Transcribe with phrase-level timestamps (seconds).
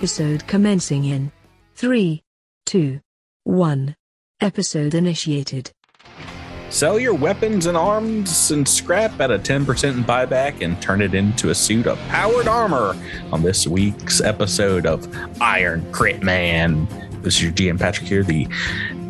[0.00, 1.30] Episode commencing in
[1.74, 2.22] 3,
[2.64, 3.00] 2,
[3.44, 3.96] 1.
[4.40, 5.72] Episode initiated.
[6.70, 9.66] Sell your weapons and arms and scrap at a 10%
[10.04, 12.96] buyback and turn it into a suit of powered armor
[13.30, 15.06] on this week's episode of
[15.38, 16.88] Iron Crit Man.
[17.20, 18.48] This is your GM Patrick here, the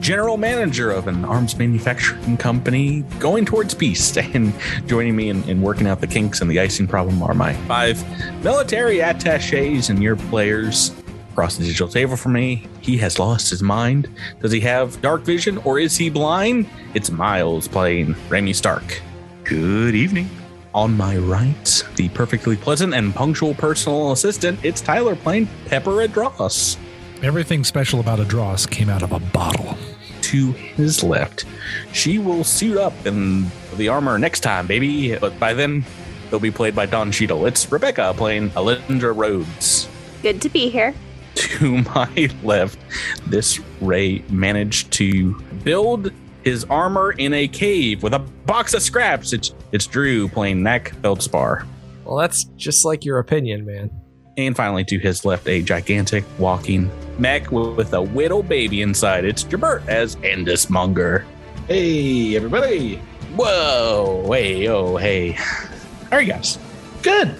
[0.01, 4.17] general manager of an arms manufacturing company going towards peace.
[4.31, 4.55] And
[4.87, 8.03] joining me in, in working out the kinks and the icing problem are my five
[8.45, 10.93] military attaches and your players
[11.33, 12.67] across the digital table for me.
[12.81, 14.09] He has lost his mind.
[14.41, 16.69] Does he have dark vision or is he blind?
[16.95, 19.01] It's Miles playing Remy Stark.
[19.45, 20.29] Good evening.
[20.75, 26.77] On my right, the perfectly pleasant and punctual personal assistant, it's Tyler playing Pepper Adross.
[27.23, 29.77] Everything special about a dross came out of a bottle.
[30.23, 31.45] To his left,
[31.93, 35.15] she will suit up in the armor next time, baby.
[35.19, 35.85] But by then,
[36.31, 37.45] they'll be played by Don Cheadle.
[37.45, 39.87] It's Rebecca playing Alindra Rhodes.
[40.23, 40.95] Good to be here.
[41.35, 42.79] to my left,
[43.27, 46.13] this Ray managed to build
[46.43, 49.35] his armor in a cave with a box of scraps.
[49.35, 51.67] It's it's Drew playing Mac Feldspar.
[52.07, 53.91] Well, that's just like your opinion, man.
[54.37, 59.25] And finally, to his left, a gigantic walking mech with a little baby inside.
[59.25, 61.27] It's Jabert as Endus Munger.
[61.69, 62.97] Hey, everybody.
[63.37, 65.33] Whoa, hey, oh, hey.
[65.33, 66.59] How are you guys?
[67.03, 67.35] Good.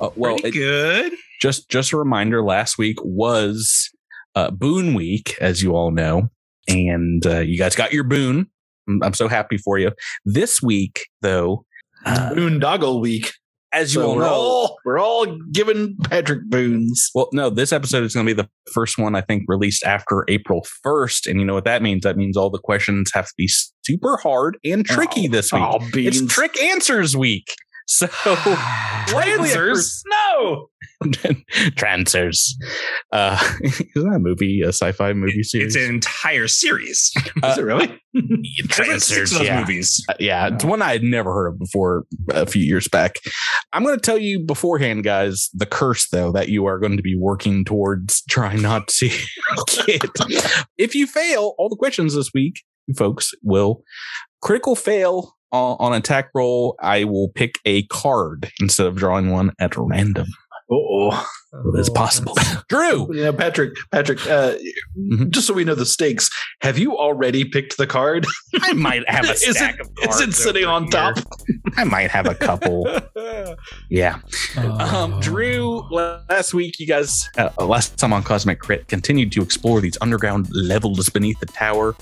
[0.00, 1.12] Uh, well, Pretty it- good.
[1.40, 3.90] just just a reminder last week was
[4.34, 6.28] uh boon week as you all know
[6.68, 8.48] and uh, you guys got your boon
[8.88, 9.90] I'm, I'm so happy for you
[10.24, 11.64] this week though
[12.06, 13.32] uh, Boondoggle week.
[13.72, 17.10] As you So all we're know all we're all giving Patrick boons.
[17.14, 20.24] well no this episode is going to be the first one i think released after
[20.28, 23.34] april 1st and you know what that means that means all the questions have to
[23.36, 23.48] be
[23.84, 27.54] super hard and oh, tricky Oh, this week Oh, it's trick answers week
[27.86, 28.06] so
[29.12, 30.02] Answers?
[30.06, 30.69] No.
[31.76, 32.56] Transfers.
[33.12, 35.74] Uh, isn't that a movie, a sci-fi movie series?
[35.74, 37.12] It's an entire series.
[37.44, 37.98] Is it really?
[38.12, 39.60] There's like of those yeah.
[39.60, 40.04] movies.
[40.08, 43.16] Uh, yeah, it's one I had never heard of before a few years back.
[43.72, 47.02] I'm going to tell you beforehand, guys, the curse though that you are going to
[47.02, 49.08] be working towards trying not to
[49.86, 50.04] get.
[50.76, 53.82] If you fail all the questions this week, you folks will
[54.42, 56.76] critical fail on, on attack roll.
[56.80, 60.26] I will pick a card instead of drawing one at random.
[60.72, 61.26] Oh,
[61.74, 62.36] It is possible.
[62.68, 63.74] Drew, you know, Patrick.
[63.90, 64.24] Patrick.
[64.26, 64.54] Uh,
[64.98, 65.30] Mhm.
[65.30, 66.30] Just so we know the stakes,
[66.62, 68.26] have you already picked the card?
[68.60, 70.20] I might have a Is stack it- of is cards.
[70.20, 70.90] it sitting on here.
[70.92, 71.16] top?
[71.76, 72.86] I might have a couple.
[73.88, 74.18] yeah.
[74.56, 79.42] Uh, Um, Drew, last week you guys, uh, last time on Cosmic Crit, continued to
[79.42, 81.96] explore these underground levels beneath the tower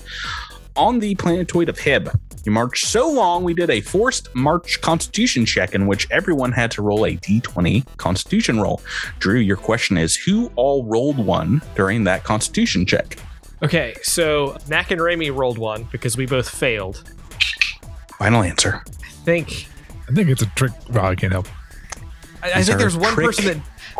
[0.75, 2.09] on the planetoid of Hib.
[2.45, 6.71] You marched so long, we did a forced march constitution check in which everyone had
[6.71, 8.81] to roll a d20 constitution roll.
[9.19, 13.17] Drew, your question is who all rolled one during that constitution check?
[13.61, 17.03] Okay, so Mac and Raimi rolled one because we both failed.
[18.17, 18.83] Final answer.
[19.03, 19.67] I think
[20.07, 20.71] I think it's a trick.
[20.89, 21.47] Well, I can't help.
[22.41, 23.55] I, I think there's one person that,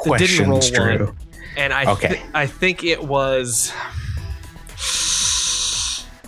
[0.06, 1.06] that didn't roll Questions, Drew.
[1.07, 1.18] one,
[1.57, 2.07] and I Okay.
[2.16, 3.74] thi- I think it was.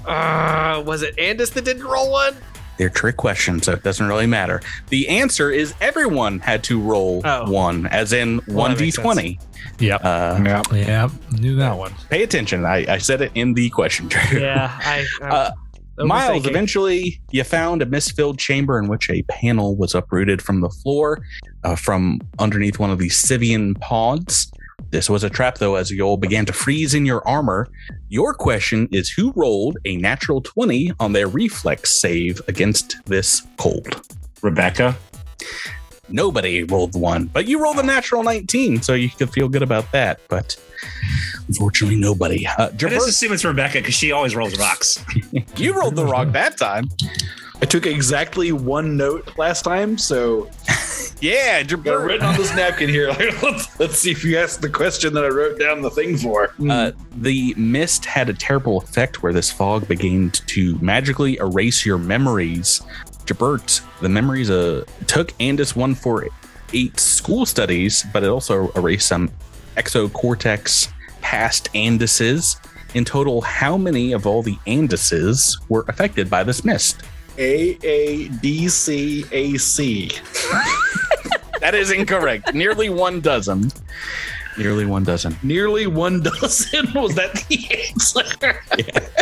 [0.06, 2.36] Uh, was it Andis that didn't roll one?
[2.78, 4.62] They're trick questions, so it doesn't really matter.
[4.90, 7.52] The answer is everyone had to roll Oh.
[7.52, 9.40] one, as in Well, one d twenty.
[9.80, 10.02] Yep.
[10.04, 10.62] Uh, Yeah.
[10.74, 11.94] Yeah, knew that one.
[12.10, 12.66] pay attention.
[12.66, 14.08] I, I said it in the question.
[14.08, 14.40] Drew.
[14.42, 15.06] Yeah, I.
[15.22, 15.52] I Uh,
[16.06, 20.70] Miles, eventually you found a misfilled chamber in which a panel was uprooted from the
[20.70, 21.20] floor
[21.64, 24.52] uh, from underneath one of these Sivian pods.
[24.92, 27.68] This was a trap, though, as you all began to freeze in your armor.
[28.10, 34.06] Your question is who rolled a natural 20 on their reflex save against this cold?
[34.42, 34.98] Rebecca.
[36.10, 39.90] Nobody rolled one, but you rolled a natural 19, so you could feel good about
[39.94, 40.20] that.
[40.28, 40.58] But
[41.48, 42.46] unfortunately, nobody.
[42.46, 45.04] Uh, I just assume it's Rebecca because she always rolls rocks.
[45.56, 46.90] you rolled the rock that time.
[47.62, 50.50] I took exactly one note last time, so
[51.22, 53.10] Yeah, got it written on this napkin here.
[53.12, 56.18] Like, let's, let's see if you asked the question that I wrote down the thing
[56.18, 56.54] for.
[56.68, 62.00] Uh, the mist had a terrible effect where this fog began to magically erase your
[62.00, 62.82] memories.
[63.26, 69.30] Jabert, the memories uh, took Andis 148 school studies, but it also erased some
[69.78, 70.92] exocortex
[71.22, 72.56] past Andises.
[72.96, 77.04] In total, how many of all the Andises were affected by this mist?
[77.42, 80.12] A A D C A C.
[81.62, 82.56] That is incorrect.
[82.56, 83.72] Nearly one dozen.
[84.62, 85.38] Nearly one dozen.
[85.44, 86.92] Nearly one dozen.
[86.96, 87.60] Was that the
[87.90, 88.62] answer?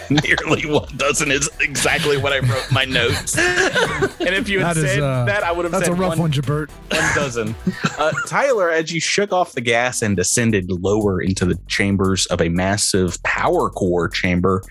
[0.10, 3.38] Nearly one dozen is exactly what I wrote in my notes.
[3.38, 5.98] and if you had That is, said uh, that, I would have said That's said
[5.98, 6.70] a rough one, one, Jabert.
[6.92, 7.56] one dozen.
[7.98, 12.42] Uh, Tyler, as you shook off the gas and descended lower into the chambers of
[12.42, 14.64] a massive power core chamber,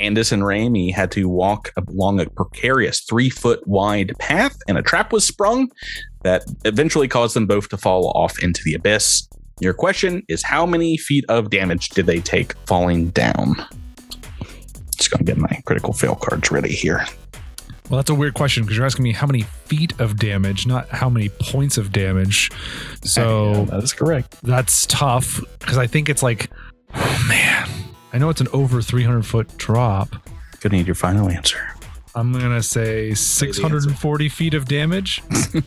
[0.00, 4.82] Andis and Raimi had to walk along a precarious three foot wide path, and a
[4.82, 5.70] trap was sprung
[6.22, 9.27] that eventually caused them both to fall off into the abyss.
[9.60, 13.56] Your question is how many feet of damage did they take falling down?
[14.96, 17.04] Just gonna get my critical fail cards ready here.
[17.90, 20.88] Well, that's a weird question because you're asking me how many feet of damage, not
[20.90, 22.50] how many points of damage.
[23.02, 24.36] So that is correct.
[24.42, 26.50] that's tough because I think it's like,
[26.94, 27.68] oh man,
[28.12, 30.10] I know it's an over 300 foot drop.
[30.60, 31.77] Gonna need your final answer.
[32.18, 35.22] I'm gonna say 640 feet of damage.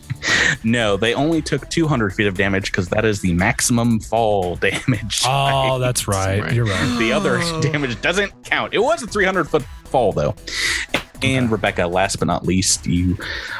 [0.64, 5.24] No, they only took 200 feet of damage because that is the maximum fall damage.
[5.26, 6.54] Oh, that's right.
[6.54, 7.00] You're right.
[7.00, 8.74] The other damage doesn't count.
[8.74, 10.36] It was a 300 foot fall, though.
[11.24, 13.18] And Rebecca, last but not least, you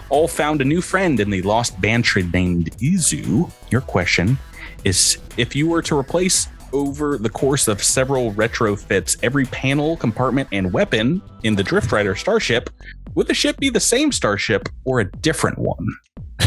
[0.10, 3.52] all found a new friend in the lost Bantrid named Izu.
[3.72, 4.38] Your question
[4.84, 10.50] is if you were to replace over the course of several retrofits every panel, compartment,
[10.52, 12.70] and weapon in the Drift Rider starship,
[13.16, 15.88] would the ship be the same starship or a different one?
[16.40, 16.46] I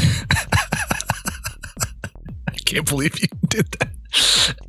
[2.64, 4.64] can't believe you did that.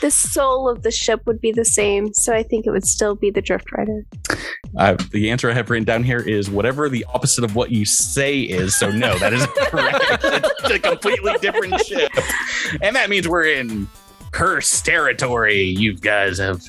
[0.00, 3.14] The soul of the ship would be the same, so I think it would still
[3.14, 4.04] be the Drift Rider.
[4.76, 7.84] Uh, the answer I have written down here is whatever the opposite of what you
[7.84, 8.76] say is.
[8.76, 10.04] So no, that is correct.
[10.22, 12.12] It's a completely different ship,
[12.82, 13.88] and that means we're in
[14.32, 15.62] curse territory.
[15.62, 16.62] You guys have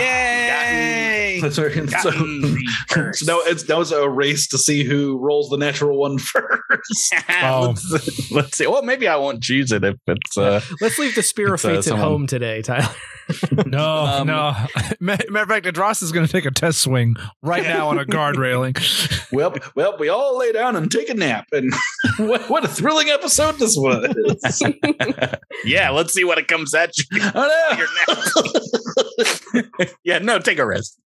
[0.00, 1.38] Yay!
[1.42, 1.72] That's right.
[1.74, 5.98] So, gotten so now it's now it's a race to see who rolls the natural
[5.98, 7.14] one first.
[7.42, 7.74] Oh.
[7.90, 8.66] let's, let's see.
[8.66, 10.38] Well, maybe I won't choose it if it's.
[10.38, 12.88] Uh, Let's leave the Spear of It's, uh, at someone- home today, Tyler.
[13.66, 14.54] No, Um, no.
[15.00, 18.04] Matter of fact, Adros is going to take a test swing right now on a
[18.04, 18.74] guard railing.
[19.32, 21.72] well, well, we all lay down and take a nap, and
[22.18, 24.62] what, what a thrilling episode this was!
[25.64, 27.20] yeah, let's see what it comes at you.
[27.34, 27.86] oh,
[29.56, 29.94] no.
[30.04, 31.00] yeah, no, take a rest.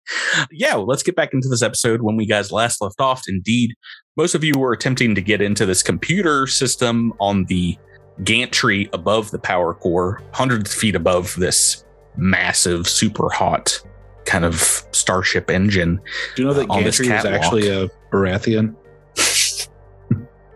[0.50, 3.22] Yeah, well, let's get back into this episode when we guys last left off.
[3.28, 3.74] Indeed,
[4.16, 7.78] most of you were attempting to get into this computer system on the
[8.24, 11.84] gantry above the power core, hundreds of feet above this
[12.18, 13.80] massive, super hot
[14.26, 14.60] kind of
[14.92, 16.00] starship engine.
[16.36, 18.74] Do you know that this Gantry is actually a Baratheon?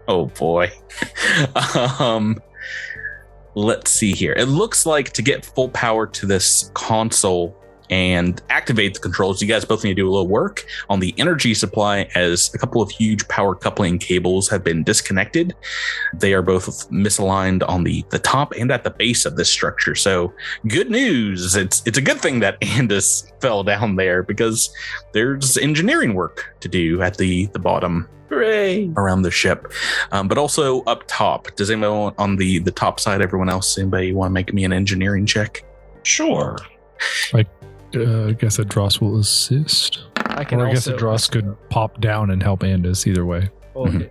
[0.09, 0.71] Oh boy.
[2.01, 2.41] um
[3.55, 4.33] let's see here.
[4.37, 7.57] It looks like to get full power to this console
[7.93, 11.15] and activate the controls, you guys both need to do a little work on the
[11.19, 15.55] energy supply as a couple of huge power coupling cables have been disconnected.
[16.15, 19.95] They are both misaligned on the, the top and at the base of this structure.
[19.95, 20.33] So
[20.69, 21.55] good news.
[21.55, 24.75] It's it's a good thing that Andis fell down there because
[25.13, 28.91] there's engineering work to do at the, the bottom Hooray!
[28.97, 29.71] around the ship,
[30.13, 31.55] um, but also up top.
[31.57, 33.21] Does anyone on the the top side?
[33.21, 35.63] Everyone else, anybody want to make me an engineering check?
[36.05, 36.57] Sure.
[37.95, 40.01] Uh, I guess Adros will assist.
[40.17, 43.51] I can Or I guess also Adros could pop down and help Andis either way.
[43.77, 44.11] Okay.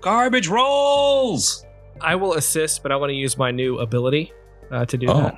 [0.00, 1.64] Garbage rolls.
[2.00, 4.32] I will assist, but I want to use my new ability
[4.70, 5.34] uh, to do Oh, that.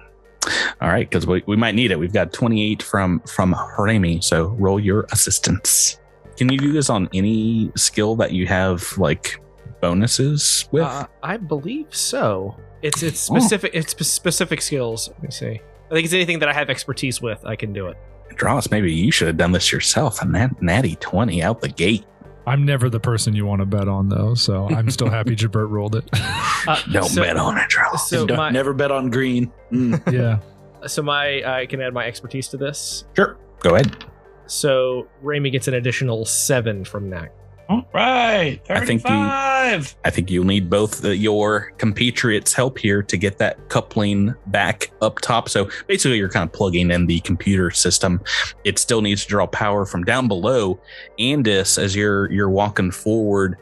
[0.80, 1.98] all right, because we, we might need it.
[1.98, 5.98] We've got twenty eight from from Harami, so roll your assistance.
[6.36, 9.40] Can you do this on any skill that you have like
[9.80, 10.82] bonuses with?
[10.82, 12.56] Uh, I believe so.
[12.82, 13.38] It's it's Oh.
[13.38, 13.70] specific.
[13.74, 15.08] It's specific skills.
[15.08, 15.60] Let me see.
[15.90, 17.44] I think it's anything that I have expertise with.
[17.44, 17.96] I can do it.
[18.36, 20.20] Dross, maybe you should have done this yourself.
[20.22, 22.04] A nat- natty twenty out the gate.
[22.46, 25.68] I'm never the person you want to bet on, though, so I'm still happy Jabert
[25.70, 26.08] rolled it.
[26.12, 28.08] Uh, Don't so, bet on it, Dross.
[28.08, 29.52] So Don't- my never bet on green.
[29.72, 30.12] Mm.
[30.12, 30.38] yeah.
[30.86, 33.04] so my I can add my expertise to this.
[33.16, 34.04] Sure, go ahead.
[34.46, 37.34] So Raimi gets an additional seven from that.
[37.68, 38.60] All right.
[38.70, 43.36] I think you, I think you'll need both the, your compatriots' help here to get
[43.38, 45.50] that coupling back up top.
[45.50, 48.22] So basically, you're kind of plugging in the computer system.
[48.64, 50.80] It still needs to draw power from down below.
[51.18, 53.58] Andis, as you're you're walking forward,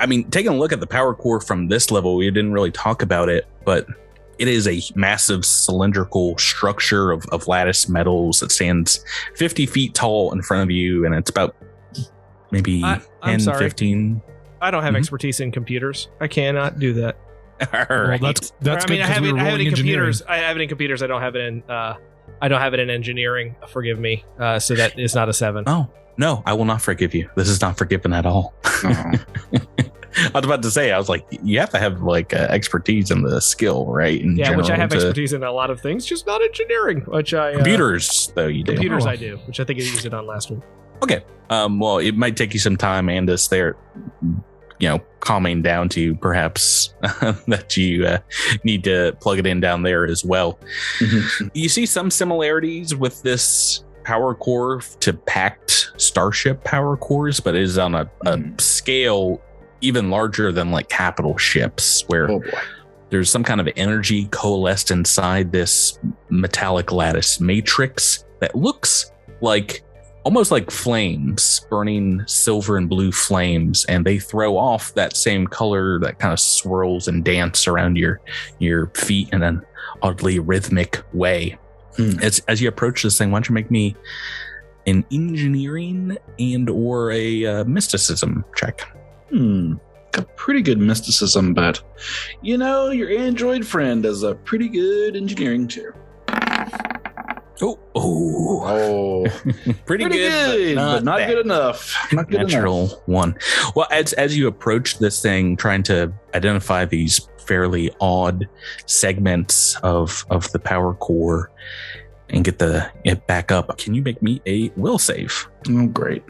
[0.00, 2.72] I mean, taking a look at the power core from this level, we didn't really
[2.72, 3.86] talk about it, but
[4.38, 9.04] it is a massive cylindrical structure of, of lattice metals that stands
[9.34, 11.56] 50 feet tall in front of you, and it's about
[12.50, 13.58] maybe I- I'm 10, sorry.
[13.60, 14.22] 15
[14.60, 14.98] I don't have Mhm.
[14.98, 16.08] expertise in computers.
[16.20, 17.16] I cannot do that.
[17.72, 18.20] All Well, right.
[18.20, 19.34] that's Or, that's I good mean, I because have we it.
[19.36, 20.22] I have it in computers.
[20.28, 21.02] I have it in computers.
[21.02, 21.62] I don't have it in.
[21.68, 21.94] Uh,
[22.42, 23.54] I don't have it in engineering.
[23.68, 24.24] Forgive me.
[24.38, 25.64] Uh, so that is not a seven.
[25.66, 27.28] oh no, I will not forgive you.
[27.36, 28.54] This is not forgiven at all.
[28.74, 33.10] I was about to say, I was like, you have to have like uh, expertise
[33.12, 34.20] in the skill, right?
[34.20, 37.02] In Yeah, which I have to- expertise in a lot of things, just not engineering,
[37.02, 38.72] which I uh, Computers, though, you do.
[38.72, 39.10] Computers, Oh.
[39.10, 40.60] I do, which I think I used it on last week.
[41.50, 43.74] Um, well, it might take you some time, Andis, there,
[44.78, 48.18] you know, calming down to perhaps that you uh,
[48.64, 50.58] need to plug it in down there as well.
[51.54, 57.62] You see some similarities with this power core to packed starship power cores, but it
[57.62, 58.52] is on a, a Hmm.
[58.58, 59.40] scale
[59.80, 62.50] even larger than like capital ships, where oh boy.
[63.10, 65.98] there's some kind of energy coalesced inside this
[66.30, 69.82] metallic lattice matrix that looks like
[70.28, 75.98] almost like flames burning silver and blue flames and they throw off that same color
[75.98, 78.20] that kind of swirls and dance around your
[78.58, 79.62] your feet in an
[80.02, 81.56] oddly rhythmic way
[81.96, 82.18] Hmm.
[82.20, 83.96] as as you approach this thing why don't you make me
[84.86, 88.86] an engineering and or a uh, mysticism check
[89.30, 89.76] Hmm.
[90.12, 91.82] Got pretty good mysticism, but
[92.42, 95.92] you know, your android friend does a pretty good engineering too.
[97.62, 99.24] Oh oh Oh,
[99.86, 101.28] pretty, pretty good, but not, bad.
[101.30, 101.94] good enough.
[102.12, 102.98] Not good natural enough.
[103.08, 103.36] one.
[103.74, 108.48] Well, as as you approach this thing, trying to identify these fairly odd
[108.86, 111.50] segments of of the power core
[112.30, 115.48] and get the it back up, can you make me a will save?
[115.70, 116.22] Oh, great.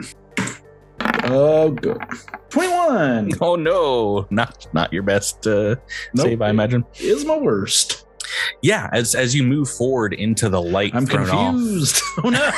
[1.25, 1.99] Oh, good.
[2.51, 3.31] Twenty-one.
[3.41, 5.77] Oh no, not not your best uh,
[6.15, 6.27] Nope.
[6.27, 6.85] save, I imagine.
[7.01, 8.07] Is my worst.
[8.63, 12.03] Yeah, as as you move forward into the light, I'm confused.
[12.25, 12.51] Oh no!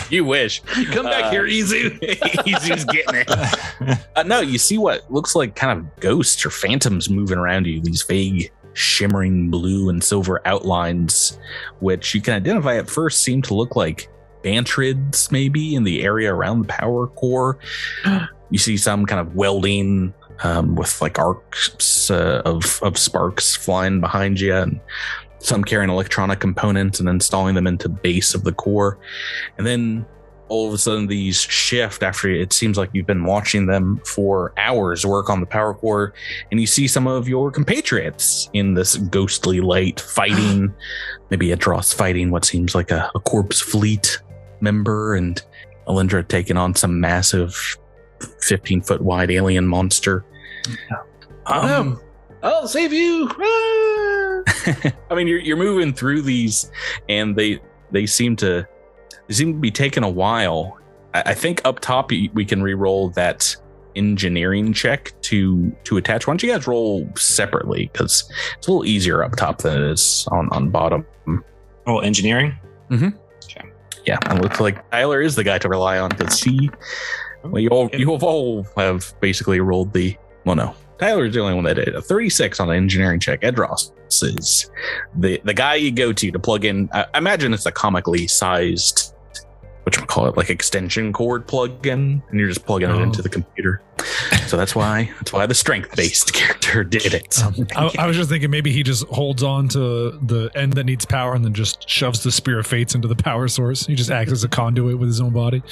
[0.10, 0.60] you wish.
[0.90, 1.96] Come back Uh, here, Easy.
[2.44, 3.98] Easy's getting it.
[4.16, 7.80] Uh, no, you see what looks like kind of ghosts or phantoms moving around you.
[7.80, 11.38] These vague, shimmering blue and silver outlines,
[11.78, 14.08] which you can identify at first seem to look like
[14.42, 17.58] bantrids, maybe in the area around the power core.
[18.50, 24.00] you see some kind of welding um, with like arcs uh, of of sparks flying
[24.00, 24.80] behind you, and
[25.38, 28.98] some carrying electronic components and installing them into base of the core,
[29.58, 30.04] and then
[30.50, 34.52] all of a sudden these shift after it seems like you've been watching them for
[34.56, 36.12] hours work on the power core
[36.50, 40.74] and you see some of your compatriots in this ghostly light fighting.
[41.30, 44.20] Maybe Adros fighting what seems like a, a corpse fleet
[44.60, 45.40] member and
[45.86, 47.78] Alindra taking on some massive
[48.42, 50.24] 15 foot wide alien monster
[51.46, 52.00] um,
[52.42, 53.28] I'll save you.
[53.38, 54.92] Ah!
[55.10, 56.70] I mean, you're you're moving through these,
[57.08, 57.60] and they
[57.90, 58.66] they seem to
[59.26, 60.78] they seem to be taking a while.
[61.14, 63.54] I, I think up top we can re-roll that
[63.96, 66.26] engineering check to to attach.
[66.26, 67.90] Why don't you guys roll separately?
[67.92, 71.04] Because it's a little easier up top than it is on on bottom.
[71.86, 72.56] Oh, engineering.
[74.06, 76.70] Yeah, it looks like Tyler is the guy to rely on because he.
[77.42, 80.74] Well, you all you have all have basically rolled the well, no.
[80.98, 83.40] Tyler's the only one that did a 36 on an engineering check.
[83.40, 84.70] Adros is
[85.16, 86.90] the the guy you go to to plug in.
[86.92, 89.14] I imagine it's a comically sized,
[89.84, 93.02] what you call it, like extension cord plug in, and you're just plugging it Oh.
[93.02, 93.80] into the computer.
[94.46, 97.42] So that's why that's why the strength based character did it.
[97.42, 100.84] Um, I, I was just thinking maybe he just holds on to the end that
[100.84, 103.86] needs power and then just shoves the spear of fates into the power source.
[103.86, 105.62] He just acts as a conduit with his own body.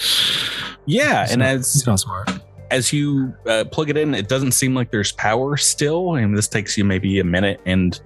[0.86, 2.30] yeah, and as he's not smart.
[2.70, 6.48] As you uh, plug it in, it doesn't seem like there's power still, and this
[6.48, 8.00] takes you maybe a minute, and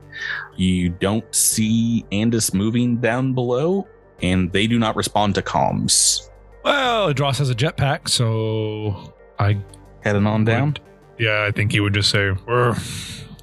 [0.56, 3.86] you don't see Andis moving down below,
[4.22, 6.28] and they do not respond to comms.
[6.64, 9.58] Well, Dross has a jetpack, so I
[10.04, 10.68] Heading on down.
[10.72, 10.80] would-
[11.18, 12.74] yeah, I think he would just say, "Er,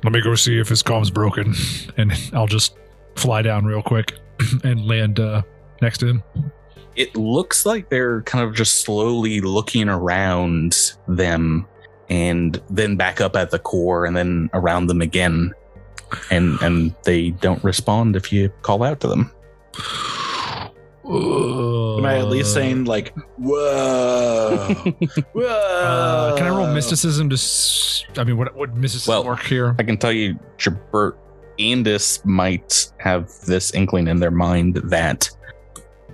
[0.03, 1.53] "Let me go see if his comm's broken,"
[1.97, 2.75] and I'll just
[3.15, 4.13] fly down real quick
[4.63, 5.41] and land uh,
[5.81, 6.23] next to him.
[6.99, 11.65] It looks like they're kind of just slowly looking around them,
[12.09, 15.53] and then back up at the core, and then around them again,
[16.29, 19.31] and and they don't respond if you call out to them.
[21.05, 24.57] Am I at least saying like, whoa,
[25.33, 25.45] whoa?
[25.45, 27.35] Uh, can I roll mysticism to?
[27.35, 29.75] S- I mean, what would mysticism Well, work here?
[29.79, 31.15] I can tell you, Jabert
[31.57, 35.29] Andis might have this inkling in their mind that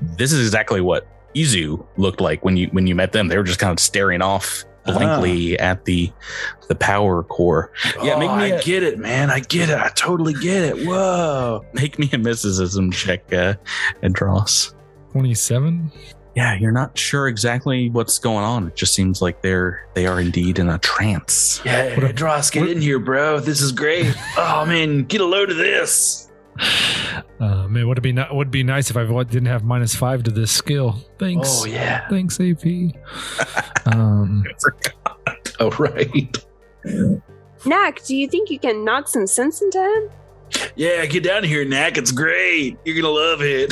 [0.01, 3.27] this is exactly what Izu looked like when you when you met them.
[3.27, 6.11] They were just kind of staring off blankly at the
[6.67, 7.71] the power core.
[8.03, 9.29] Yeah, make Oh, me I a- get it, man.
[9.31, 9.77] I get it.
[9.77, 10.87] I totally get it.
[10.87, 11.65] Whoa.
[11.73, 13.55] Make me a mysticism check, uh,
[14.03, 14.73] Andros.
[15.11, 15.91] Twenty-seven.
[16.35, 18.67] Yeah, you're not sure exactly what's going on.
[18.67, 21.61] It just seems like they're they are indeed in a trance.
[21.65, 23.39] Yeah, What a- Dross, get what- in here, bro.
[23.39, 24.13] This is great.
[24.37, 26.29] oh man, get a load of this.
[27.39, 30.23] Uh, man, would it be ni- would be nice if I didn't have minus five
[30.23, 30.93] to this skill.
[31.19, 31.49] Thanks.
[31.51, 32.07] Oh yeah.
[32.09, 32.65] Thanks, AP.
[33.93, 34.45] um,
[35.59, 36.37] Oh right.
[37.65, 40.09] Knack, do you think you can knock some sense into him?
[40.75, 41.97] Yeah, get down here, Knack.
[41.97, 42.77] It's great.
[42.85, 43.71] You're gonna love it.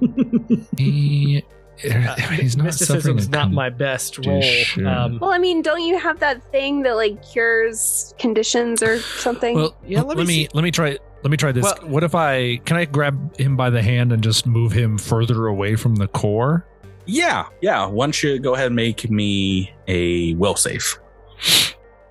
[0.76, 1.44] He,
[1.76, 4.42] he's not suffering Mysticism's a not my best role.
[4.86, 9.54] Um, Well, I mean, don't you have that thing that like cures conditions or something?
[9.56, 11.64] Well, Yeah, let, let me, me let me try let me try this.
[11.64, 14.98] Well- what if I can I grab him by the hand and just move him
[14.98, 16.66] further away from the core?
[17.06, 17.86] Yeah, yeah.
[17.86, 20.98] Why don't you go ahead and make me a will save?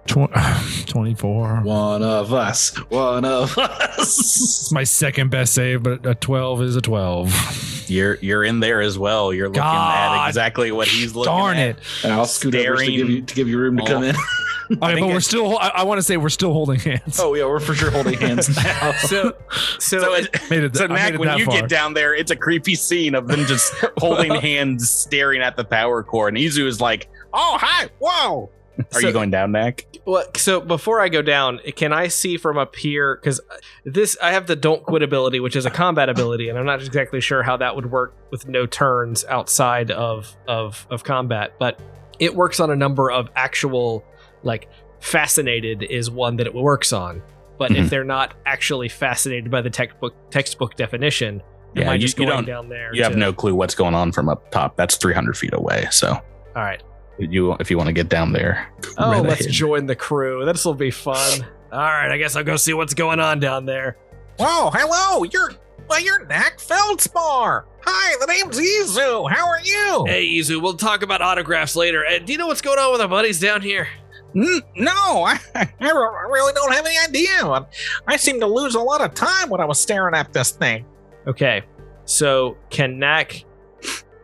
[0.08, 0.32] Tw-
[0.88, 1.62] 24.
[1.62, 2.76] One of us.
[2.90, 3.90] One of us.
[4.60, 7.90] It's my second best save, but a 12 is a 12.
[7.90, 9.34] You're you're in there as well.
[9.34, 11.70] You're looking God at exactly what he's looking Darn at.
[11.70, 11.78] it.
[12.04, 14.16] And I'll scoot over to give you to give you room to come in.
[14.72, 17.20] Okay, but we're it- still, I, I want to say we're still holding hands.
[17.20, 18.92] Oh yeah, we're for sure holding hands now.
[18.94, 19.34] so,
[19.80, 21.62] so, So, it, made it, so I made Mac, it when you far.
[21.62, 25.64] get down there, it's a creepy scene of them just holding hands, staring at the
[25.64, 28.52] power core, and Izu is like, "Oh, hi, whoa."
[28.94, 29.86] Are So- you going down, Mac?
[30.06, 33.18] well, so before I go down, can I see from up here?
[33.22, 33.42] Because
[33.84, 36.82] this, I have the don't quit ability, which is a combat ability, and I'm not
[36.82, 41.56] exactly sure how that would work with no turns outside of of of combat.
[41.60, 41.80] But
[42.20, 44.04] it works on a number of actual,
[44.44, 44.68] like,
[45.00, 47.22] fascinated is one that it works on.
[47.58, 47.90] But if Mhm.
[47.90, 51.42] they're not actually fascinated by the textbook textbook definition,
[51.76, 52.92] am Yeah, I you- just you going don't- down there?
[52.94, 54.78] You have no clue what's going on from up top.
[54.78, 55.88] That's 300 feet away.
[55.92, 56.22] So All
[56.64, 56.82] right.
[57.18, 58.68] you, if you want to get down there,
[58.98, 59.52] Oh, right let's ahead.
[59.54, 60.46] join the crew.
[60.46, 61.46] This will be fun.
[61.72, 63.98] All right, I guess I'll go see what's going on down there.
[64.38, 65.52] Whoa, hello, you're
[65.90, 67.66] well, you're Mac Feldspar.
[67.84, 69.30] Hi, the name's Izu.
[69.32, 70.06] How are you?
[70.06, 72.06] Hey, Izu, we'll talk about autographs later.
[72.06, 73.88] Uh, do you know what's going on with our buddies down here?
[74.36, 75.90] N- no, I, I
[76.30, 77.68] really don't have any idea.
[78.08, 80.86] I seem to lose a lot of time when I was staring at this thing.
[81.28, 81.64] Okay,
[82.06, 83.44] so can Knack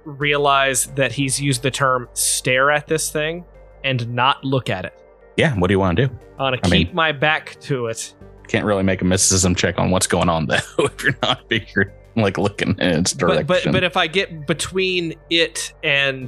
[0.05, 3.45] realize that he's used the term stare at this thing
[3.83, 4.93] and not look at it?
[5.38, 6.19] Yeah, what do you want to do?
[6.39, 8.13] I want I to mean- keep my back to it.
[8.47, 11.91] Can't really make a mysticism check on what's going on though if you're not figured
[12.15, 13.46] like looking in its direction.
[13.48, 16.27] But, but but if I get between it and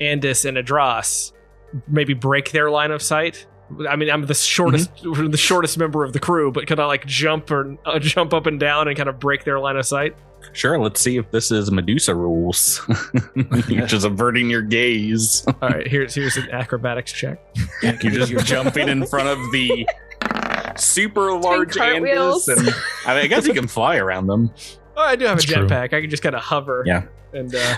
[0.00, 1.32] Andis and Adros,
[1.86, 3.46] maybe break their line of sight.
[3.88, 5.26] I mean, I'm the shortest Mm-hmm.
[5.28, 8.46] the shortest member of the crew, but could I like jump or uh, jump up
[8.46, 10.16] and down and kind of break their line of sight?
[10.52, 12.80] sure, let's see if this is Medusa rules.
[13.68, 15.44] you're just averting your gaze.
[15.62, 17.38] All right, here's here's an acrobatics check.
[17.82, 19.86] You're just jumping in front of the
[20.76, 22.46] super large cartwheels.
[22.46, 22.68] Andis, and
[23.06, 24.50] I, mean, I guess you can fly around them.
[24.96, 25.92] Oh, I do have That's a jetpack.
[25.92, 26.82] I can just kind of hover.
[26.86, 27.04] Yeah.
[27.32, 27.76] And uh,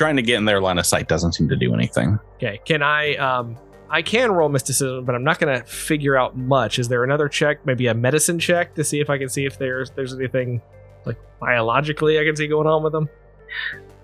[0.00, 2.18] Trying to get in their line of sight doesn't seem to do anything.
[2.36, 3.16] okay, can I?
[3.16, 3.58] Um,
[3.90, 6.78] I can roll mysticism, but I'm not gonna figure out much.
[6.78, 9.58] Is there another check, maybe a medicine check, to see if I can see if
[9.58, 10.62] there's there's anything
[11.04, 13.10] like biologically I can see going on with them?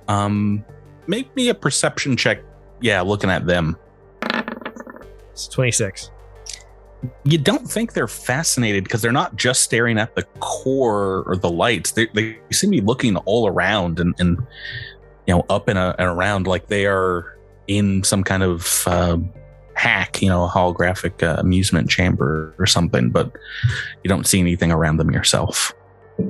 [0.07, 0.67] Um,
[1.07, 2.43] make me a perception check.
[2.83, 3.79] Yeah, looking at them.
[5.31, 6.11] It's 26.
[7.25, 11.51] You don't think they're fascinated because they're not just staring at the core or the
[11.51, 11.93] lights.
[11.93, 14.47] They, they seem to be looking all around and, and
[15.27, 17.37] you know up and, uh, and around like they are
[17.69, 19.19] in some kind of uh,
[19.75, 23.11] hack, you know, a holographic uh, amusement chamber or something.
[23.11, 23.33] But
[24.03, 25.73] you don't see anything around them yourself.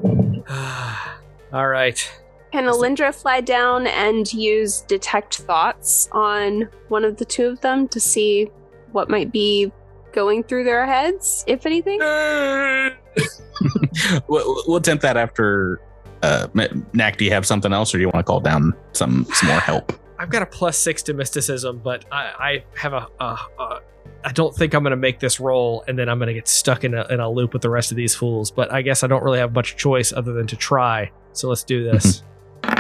[1.52, 2.10] All right.
[2.52, 7.88] Can Alindra fly down and use detect thoughts on one of the two of them
[7.88, 8.50] to see
[8.92, 9.72] what might be
[10.12, 11.98] going through their heads, if anything?
[14.28, 15.80] we'll, we'll attempt that after.
[16.22, 16.48] Uh,
[16.92, 19.48] Knack, do you have something else, or do you want to call down some some
[19.48, 19.92] more help?
[20.18, 23.80] I've got a plus six to mysticism, but I, I have a, a, a.
[24.24, 26.48] I don't think I'm going to make this roll, and then I'm going to get
[26.48, 28.50] stuck in a, in a loop with the rest of these fools.
[28.50, 31.10] But I guess I don't really have much choice other than to try.
[31.32, 32.22] So let's do this.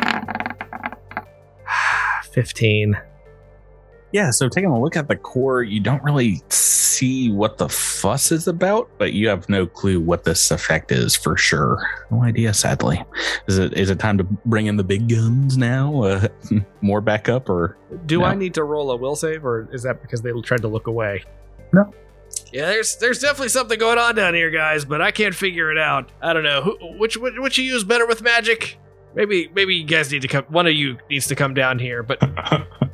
[2.32, 2.96] 15.
[4.12, 8.32] Yeah, so taking a look at the core, you don't really see what the fuss
[8.32, 11.78] is about, but you have no clue what this effect is for sure.
[12.10, 13.04] No idea, sadly.
[13.48, 16.02] Is it is it time to bring in the big guns now?
[16.02, 16.28] Uh,
[16.80, 18.24] more backup, or Do No.
[18.26, 20.86] I need to roll a will save, or is that because they tried to look
[20.86, 21.24] away?
[21.72, 21.92] No.
[22.52, 25.78] Yeah, there's there's definitely something going on down here, guys, but I can't figure it
[25.78, 26.10] out.
[26.22, 28.78] I don't know who, which which which you use better with magic.
[29.14, 30.44] Maybe maybe you guys need to come.
[30.44, 32.18] One of you needs to come down here, but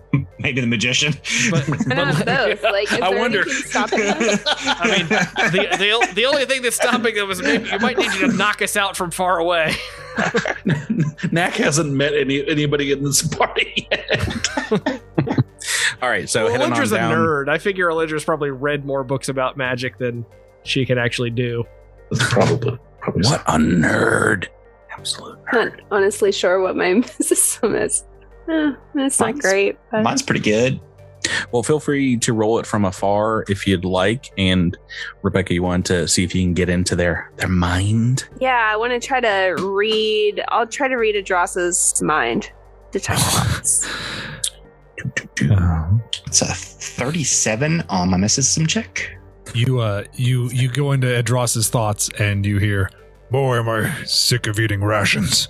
[0.43, 1.15] Maybe the magician.
[1.51, 2.63] but, I don't.
[2.63, 3.43] Like, I wonder.
[3.43, 4.17] anything stopping them?
[4.47, 8.13] I mean, the, the the only thing that's stopping them is maybe you might need
[8.15, 9.75] you to knock us out from far away.
[11.33, 15.01] Knack hasn't met any anybody in this party yet.
[16.03, 16.29] all right.
[16.29, 17.49] So well, heading Alindra's a nerd.
[17.49, 20.25] I figure Alindra's probably read more books about magic than
[20.65, 21.65] she can actually do.
[22.19, 23.23] probably, probably.
[23.23, 24.49] What a nerd!
[24.93, 25.81] Absolute Not nerd.
[25.91, 28.05] honestly sure what my system is.
[28.53, 29.79] Eh, it's not great.
[29.91, 30.81] But Mine's pretty good.
[31.53, 34.27] Well, feel free to roll it from afar if you'd like.
[34.37, 34.77] And
[35.23, 38.29] Rebecca, you want to see if you can get into their their mind.
[38.41, 40.43] Yeah, I want to try to read.
[40.49, 42.51] I'll try to read Adros's mind.
[42.91, 43.89] Detect thoughts.
[45.51, 45.89] Uh,
[46.27, 49.17] It's a 37 on my mysticism check.
[49.55, 52.89] you uh you you go into Adros's thoughts and you hear,
[53.33, 55.47] "Boy, am I sick of eating rations.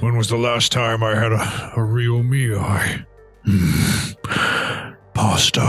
[0.00, 2.60] When was the last time I had a, a real meal?
[2.60, 3.04] I,
[3.44, 4.92] Hmm.
[5.14, 5.64] pasta."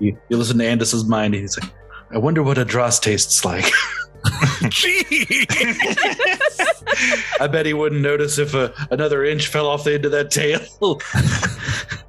[0.00, 1.34] You, you listen to Andis's mind.
[1.34, 1.70] He's like,
[2.10, 3.66] I wonder what a dross tastes like.
[4.68, 5.46] Gee.
[7.40, 10.32] I bet he wouldn't notice if a, another inch fell off the end of that
[10.32, 10.60] tail.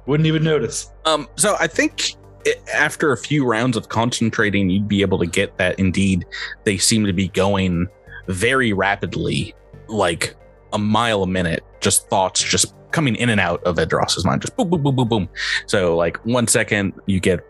[0.06, 0.90] wouldn't even notice.
[1.04, 2.23] Um, so I think i
[2.72, 5.78] after a few rounds of concentrating, you'd be able to get that.
[5.78, 6.26] Indeed,
[6.64, 7.88] they seem to be going
[8.28, 9.54] very rapidly,
[9.88, 10.34] like
[10.72, 11.64] a mile a minute.
[11.80, 15.08] Just thoughts, just coming in and out of Adros's mind, just boom, boom, boom, boom,
[15.08, 15.28] boom.
[15.66, 17.44] So, like one second, you get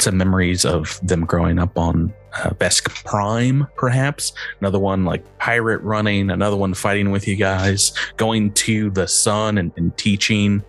[0.00, 4.32] some memories of them growing up on uh, Vesk Prime, perhaps.
[4.60, 6.30] Another one like pirate running.
[6.30, 10.64] Another one fighting with you guys, going to the sun and, and teaching.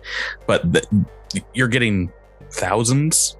[0.46, 0.86] But
[1.54, 2.12] you're getting
[2.50, 3.37] thousands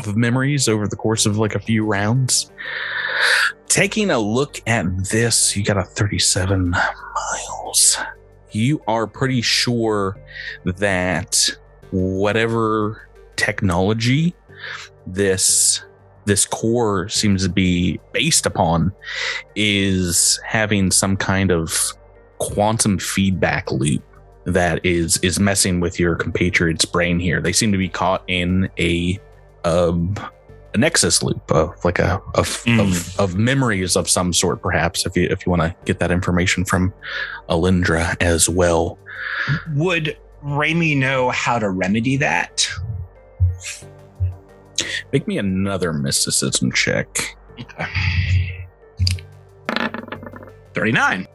[0.00, 2.50] of memories over the course of like a few rounds.
[3.68, 7.98] Taking a look at this, you got a 37 miles.
[8.52, 10.16] You are pretty sure
[10.64, 11.50] that
[11.90, 14.34] whatever technology
[15.06, 15.82] this
[16.24, 18.92] this core seems to be based upon
[19.54, 21.92] is having some kind of
[22.38, 24.02] quantum feedback loop
[24.44, 27.40] that is is messing with your compatriot's brain here.
[27.40, 29.18] They seem to be caught in a
[29.66, 30.14] um,
[30.74, 32.80] a nexus loop of like a of, Mm.
[32.80, 35.04] of of memories of some sort, perhaps.
[35.06, 36.92] If you if you want to get that information from
[37.48, 38.98] Alindra as well.
[39.74, 42.68] Would Raimi know how to remedy that?
[45.12, 47.36] Make me another mysticism check.
[50.74, 51.26] 39.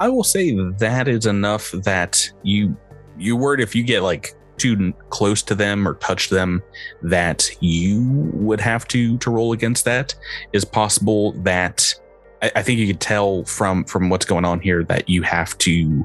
[0.00, 2.76] I will say that is enough that you
[3.16, 6.62] you worried if you get like too close to them or touch them
[7.02, 10.14] that you would have to to roll against that
[10.52, 11.94] is possible that
[12.42, 15.56] I, I think you could tell from from what's going on here that you have
[15.58, 16.04] to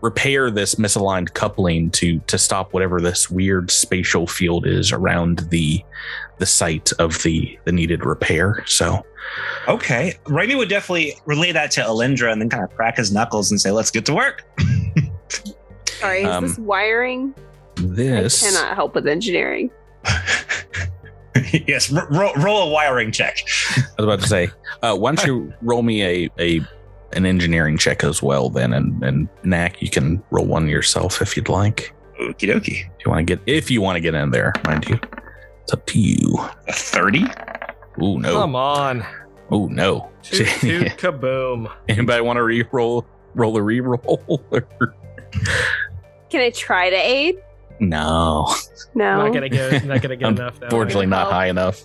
[0.00, 5.82] repair this misaligned coupling to to stop whatever this weird spatial field is around the
[6.38, 9.04] the site of the the needed repair so
[9.68, 10.14] Okay.
[10.24, 13.60] Raimi would definitely relay that to Alindra and then kind of crack his knuckles and
[13.60, 14.44] say, let's get to work.
[15.88, 17.34] Sorry, is Um, this wiring?
[17.76, 19.70] This I cannot help with engineering.
[21.66, 23.38] yes, ro- ro- roll a wiring check.
[23.76, 24.48] I was about to say,
[24.82, 26.60] uh, why don't you roll me a, a
[27.12, 31.36] an engineering check as well, then, and and Knack, you can roll one yourself if
[31.36, 31.94] you'd like.
[32.20, 32.86] Okie dokie.
[32.98, 34.98] If you want to get, if you want to get in there, mind you,
[35.62, 36.38] it's up to you.
[36.68, 37.24] A 30?
[38.00, 38.32] Oh no!
[38.34, 39.04] Come on.
[39.50, 40.10] Oh no!
[40.22, 41.72] Toot, toot, kaboom.
[41.88, 43.06] Anybody want to re-roll?
[43.34, 44.44] Roll a re-roll?
[46.30, 47.36] Can I try to aid?
[47.80, 48.46] No,
[48.94, 49.04] No.
[49.04, 50.58] I'm Not gonna get not gonna get enough.
[50.60, 51.84] That unfortunately, not high enough.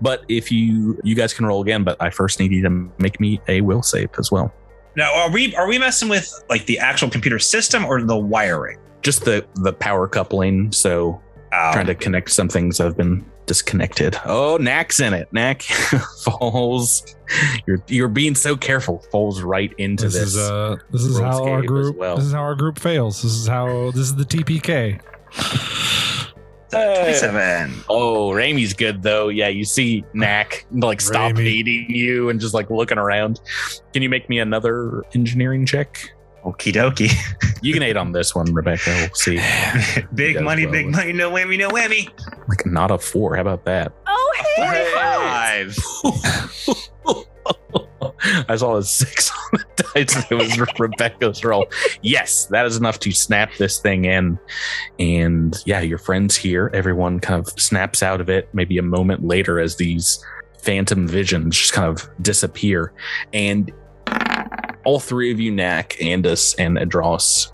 [0.00, 3.18] But if you you guys can roll again, but I first need you to make
[3.20, 4.52] me a will save as well.
[4.96, 8.78] Now, are we are we messing with like the actual computer system or the wiring?
[9.02, 10.72] Just the the power coupling.
[10.72, 11.20] So
[11.52, 14.16] Oh, trying to connect some things that have been disconnected.
[14.24, 15.32] Oh, Knack's in it.
[15.32, 15.62] Knack
[16.24, 17.16] falls.
[17.66, 18.98] You're you're being so careful.
[19.10, 20.22] Falls right into This, this.
[20.34, 22.16] is uh this is how our group well.
[22.16, 23.22] this is how our group fails.
[23.22, 25.00] This is how this is the TPK.
[26.70, 27.74] 27.
[27.88, 29.28] oh, Raimi's good though.
[29.28, 31.42] Yeah, you see Knack like stop Raimi.
[31.42, 33.40] hating you and just like looking around.
[33.92, 36.12] Can you make me another engineering check?
[36.44, 37.12] Okie dokie.
[37.62, 38.88] You can aid on this one, Rebecca.
[38.90, 39.36] We'll see.
[40.14, 42.08] big money, well big with- money, no whammy, no whammy.
[42.48, 43.34] Like not a four.
[43.36, 43.92] How about that?
[44.06, 44.90] Oh, hey!
[44.94, 45.76] Five.
[48.48, 50.30] I saw a six on the dice.
[50.30, 51.66] It was Rebecca's roll.
[52.02, 54.38] Yes, that is enough to snap this thing in.
[54.98, 59.24] And yeah, your friends here, everyone kind of snaps out of it maybe a moment
[59.24, 60.24] later as these
[60.58, 62.92] phantom visions just kind of disappear.
[63.32, 63.72] And
[64.84, 67.52] all three of you, Knack, Andis, and Adros,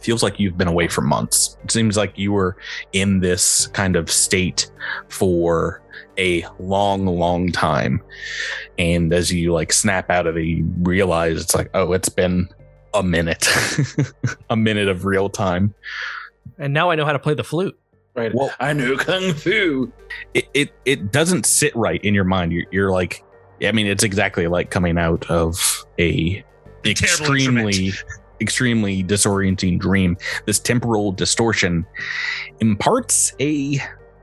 [0.00, 1.56] feels like you've been away for months.
[1.64, 2.56] It seems like you were
[2.92, 4.70] in this kind of state
[5.08, 5.82] for
[6.18, 8.02] a long, long time.
[8.78, 12.48] And as you like snap out of it, you realize it's like, oh, it's been
[12.94, 13.48] a minute,
[14.50, 15.74] a minute of real time.
[16.58, 17.78] And now I know how to play the flute.
[18.14, 18.34] Right.
[18.34, 19.92] Well- I knew Kung Fu.
[20.34, 22.52] It it, it doesn't sit right in your mind.
[22.52, 23.24] You're, you're like,
[23.62, 26.44] I mean, it's exactly like coming out of a
[26.82, 27.92] Terrible extremely
[28.40, 31.84] extremely disorienting dream, this temporal distortion
[32.60, 33.78] imparts a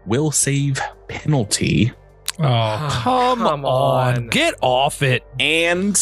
[0.05, 1.91] will save penalty
[2.39, 4.15] Oh, come, Come on.
[4.15, 4.27] on.
[4.27, 5.23] Get off it.
[5.39, 5.99] and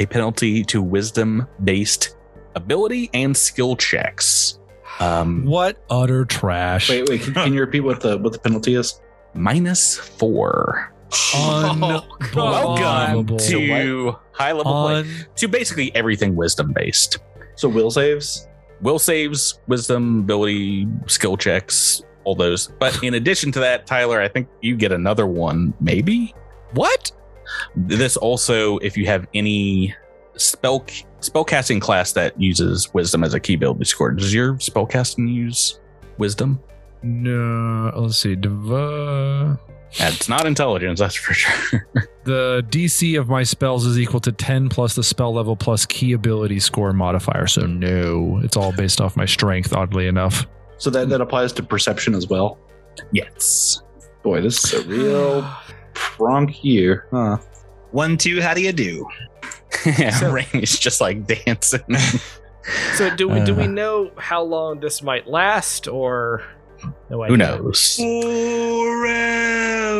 [0.00, 2.16] a penalty to wisdom based
[2.56, 4.58] ability and skill checks.
[4.98, 6.90] Um, What utter trash.
[6.90, 7.20] Wait, wait.
[7.22, 9.00] Can, can you repeat what the what the penalty is?
[9.34, 10.92] minus four.
[11.12, 15.04] Oh, Welcome to high level play.
[15.36, 17.18] To basically everything wisdom based.
[17.56, 18.46] So will saves.
[18.80, 22.68] Will saves, wisdom, ability, skill checks, all those.
[22.78, 26.34] But in addition to that, Tyler, I think you get another one, maybe.
[26.72, 27.12] what?
[27.74, 29.94] This also, if you have any
[30.36, 30.86] spell
[31.20, 35.80] spellcasting class that uses wisdom as a key ability score, does your spellcasting use
[36.16, 36.60] wisdom?
[37.02, 38.36] No, let's see.
[38.36, 39.58] Diva-
[39.92, 41.86] It's not intelligence, that's for sure.
[42.24, 46.12] The DC of my spells is equal to 10 plus the spell level plus key
[46.12, 47.46] ability score modifier.
[47.46, 50.46] So, no, it's all based off my strength, oddly enough.
[50.76, 52.58] So that that applies to perception as well.
[53.10, 53.82] yes.
[54.22, 55.42] Boy, this is a real
[55.94, 57.38] pronk year, huh?
[57.92, 59.08] One, two, how do you do?
[59.98, 61.80] yeah, So- Rain is just like dancing.
[62.94, 63.68] So do we do we Uh.
[63.68, 66.42] know how long this might last, or
[67.10, 67.28] no idea?
[67.32, 67.96] Who knows?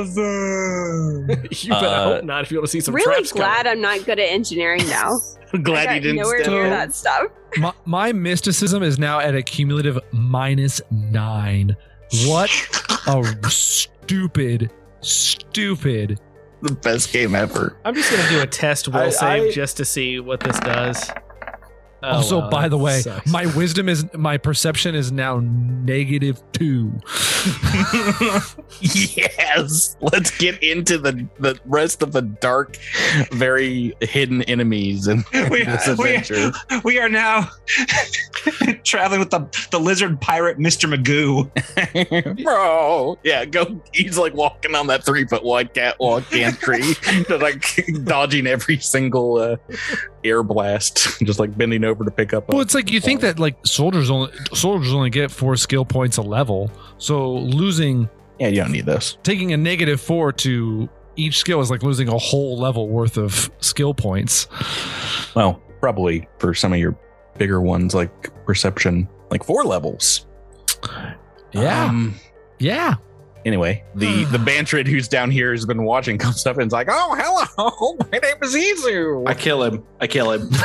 [0.00, 1.26] Forever.
[1.50, 2.44] you better Uh, hope not.
[2.44, 3.72] If you want to see some really traps glad coming.
[3.72, 5.18] I'm not good at engineering now.
[5.62, 6.70] Glad I you didn't nowhere step near in.
[6.70, 7.24] that stuff.
[7.56, 11.74] My, my mysticism is now at a cumulative minus nine.
[12.24, 12.50] What
[13.08, 16.20] a stupid, stupid.
[16.62, 17.76] the best game ever.
[17.84, 20.56] I'm just gonna do a test will I- save I- just to see what this
[20.60, 21.10] does.
[22.02, 23.30] Oh, also, wow, by the way, sucks.
[23.30, 26.92] my wisdom is my perception is now negative two.
[28.80, 29.96] yes.
[30.00, 32.76] Let's get into the the rest of the dark,
[33.32, 36.52] very hidden enemies in We- this adventure.
[36.84, 37.48] we are now
[38.84, 40.88] traveling with the, the lizard pirate, Mr.
[40.92, 41.50] Magoo.
[42.42, 43.80] Bro, yeah, go.
[43.92, 47.64] He's like walking on that three foot wide catwalk gantry, just like
[48.04, 49.56] dodging every single uh,
[50.24, 52.48] air blast, just like bending over to pick up.
[52.48, 55.84] a- Well, it's like you think that like soldiers only soldiers only get four skill
[55.84, 59.18] points a level, so losing yeah, you don't need this.
[59.22, 63.50] taking a negative four to each skill is like losing a whole level worth of
[63.60, 64.46] skill points.
[65.34, 66.96] Well, probably for some of your
[67.36, 70.26] bigger ones, like perception, like four levels.
[71.54, 72.14] Um,
[72.58, 72.94] yeah.
[73.44, 76.88] Anyway, the the Bantrid who's down here has been watching comes up and is like,
[76.90, 79.84] "Oh, hello, my name is Izu." I kill him.
[80.00, 80.48] I kill him.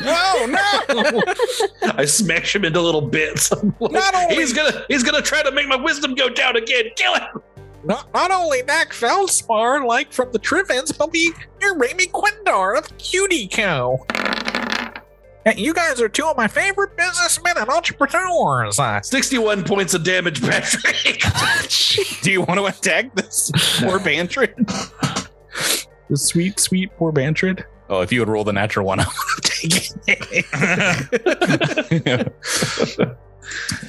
[0.00, 1.92] Oh, no, no!
[1.92, 3.52] I smash him into little bits.
[3.52, 6.86] Like, Not only- he's gonna he's gonna try to make my wisdom go down again.
[6.96, 7.42] Kill him.
[7.84, 12.96] Not, not only Dak Feldspar, like from the Trivens, but be you're Remy Quindar of
[12.98, 14.04] Cutie Co.
[15.48, 18.78] Yeah, You guys are two of my favorite businessmen and entrepreneurs.
[18.78, 21.22] Uh, 61 points of damage, Patrick.
[22.22, 24.54] do you want to attack this poor Bantrid?
[26.10, 27.64] the sweet, sweet poor Bantrid?
[27.88, 30.44] Oh, if you would roll the natural one, I would take it.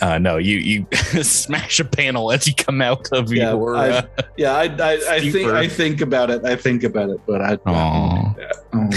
[0.01, 0.87] uh, no, you you
[1.21, 3.75] smash a panel as you come out of Yeah, your.
[3.75, 4.01] I- uh,
[4.37, 6.45] yeah, I, I, I think I think about it.
[6.45, 7.57] I think about it, but I.
[7.65, 8.35] Aw.
[8.73, 8.89] Oh.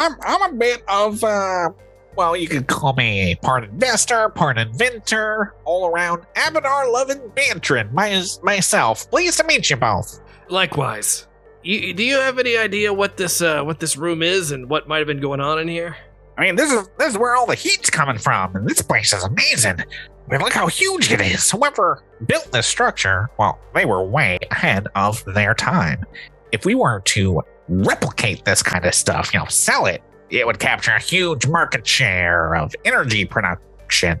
[0.00, 1.68] I'm I'm a bit of uh
[2.16, 8.24] well you could call me part investor, part inventor, all around Abadar loving Bantrid, my,
[8.42, 9.08] myself.
[9.10, 10.20] Pleased to meet you both.
[10.48, 11.28] Likewise.
[11.62, 14.88] You, do you have any idea what this uh, what this room is and what
[14.88, 15.94] might have been going on in here?
[16.38, 19.12] I mean this is this is where all the heat's coming from, and this place
[19.12, 19.80] is amazing.
[19.80, 21.50] I mean look how huge it is.
[21.50, 26.06] Whoever built this structure, well, they were way ahead of their time.
[26.52, 30.58] If we were to replicate this kind of stuff, you know, sell it, it would
[30.58, 34.18] capture a huge market share of energy production.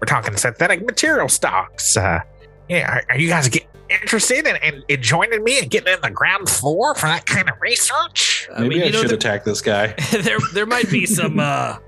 [0.00, 1.96] We're talking synthetic material stocks.
[1.96, 2.20] Uh,
[2.68, 6.00] yeah, are, are you guys get interested in, in, in joining me and getting in
[6.02, 8.48] the ground floor for that kind of research?
[8.54, 9.88] I Maybe mean, I you know, should there, attack this guy.
[10.12, 11.78] there there might be some uh,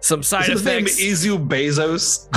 [0.00, 1.02] some side Is his name effects.
[1.02, 2.28] Izu Bezos?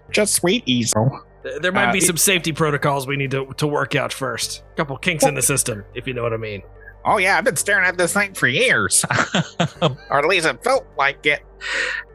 [0.10, 1.24] Just sweet easel.
[1.60, 4.62] There might Uh, be some safety protocols we need to, to work out first.
[4.72, 6.62] A couple kinks in the system, if you know what I mean.
[7.04, 9.04] Oh yeah, I've been staring at this thing for years,
[9.82, 11.40] or at least it felt like it.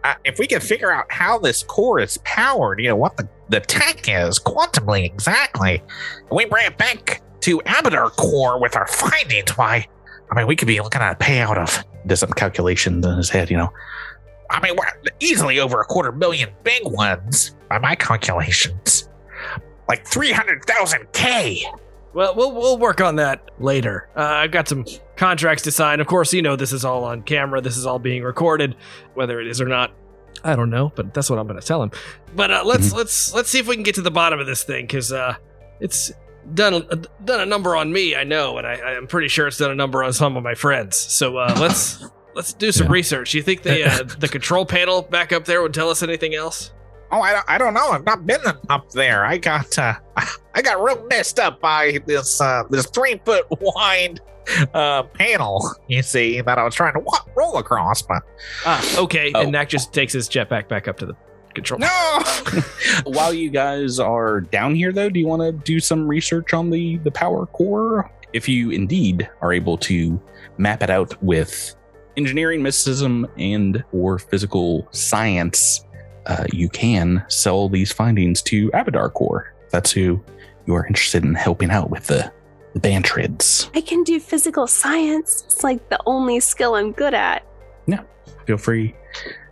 [0.03, 3.27] Uh, if we could figure out how this core is powered, you know what the,
[3.49, 5.81] the tech is quantumly exactly,
[6.19, 9.57] and we bring it back to Abadar Corp with our findings.
[9.57, 9.88] Why?
[10.31, 11.83] I mean, we could be looking at a payout of.
[12.05, 13.71] does some calculations in his head, you know.
[14.51, 14.85] I mean, we're
[15.19, 19.09] easily over a quarter million big ones by my calculations,
[19.87, 21.65] like three hundred thousand k.
[22.13, 24.07] Well, we'll we'll work on that later.
[24.15, 24.85] Uh, I've got some
[25.17, 25.99] contracts to sign.
[25.99, 27.59] Of course, you know this is all on camera.
[27.61, 28.75] This is all being recorded,
[29.15, 29.91] whether it is or not.
[30.43, 31.91] I don't know, but that's what I'm going to tell him.
[32.35, 34.63] But uh, let's let's let's see if we can get to the bottom of this
[34.63, 35.35] thing because uh,
[35.79, 36.11] it's
[36.53, 36.95] done a,
[37.25, 38.15] done a number on me.
[38.15, 40.53] I know, and I, I'm pretty sure it's done a number on some of my
[40.55, 40.95] friends.
[40.95, 42.93] So uh, let's let's do some Yeah.
[42.93, 43.33] research.
[43.33, 46.71] You think the uh, the control panel back up there would tell us anything else?
[47.15, 47.91] Oh, I don't, I don't know.
[47.91, 49.25] I've not been up there.
[49.25, 49.93] I got uh,
[50.54, 54.19] I got real messed up by this uh, this three foot wide
[54.73, 55.73] uh, panel.
[55.88, 58.21] You see that I was trying to wa- roll across, but
[58.65, 59.32] Ah, okay.
[59.34, 59.41] Oh.
[59.43, 61.15] And Knack just takes his jetpack back up to the
[61.54, 61.80] control.
[61.80, 62.19] no.
[63.06, 66.69] While you guys are down here, though, do you want to do some research on
[66.69, 68.12] the the power core?
[68.34, 70.21] If you indeed are able to
[70.58, 71.73] map it out with
[72.17, 75.86] engineering, mysticism, and or physical science,
[76.27, 79.45] uh, you can sell these findings to Abadar Corp.
[79.65, 80.23] If that's who
[80.65, 82.31] you are interested in helping out with the
[82.73, 83.69] the Bantrids.
[83.73, 85.43] I can do physical science.
[85.45, 87.45] It's like the only skill I'm good at.
[87.88, 88.01] Yeah,
[88.45, 88.93] feel free.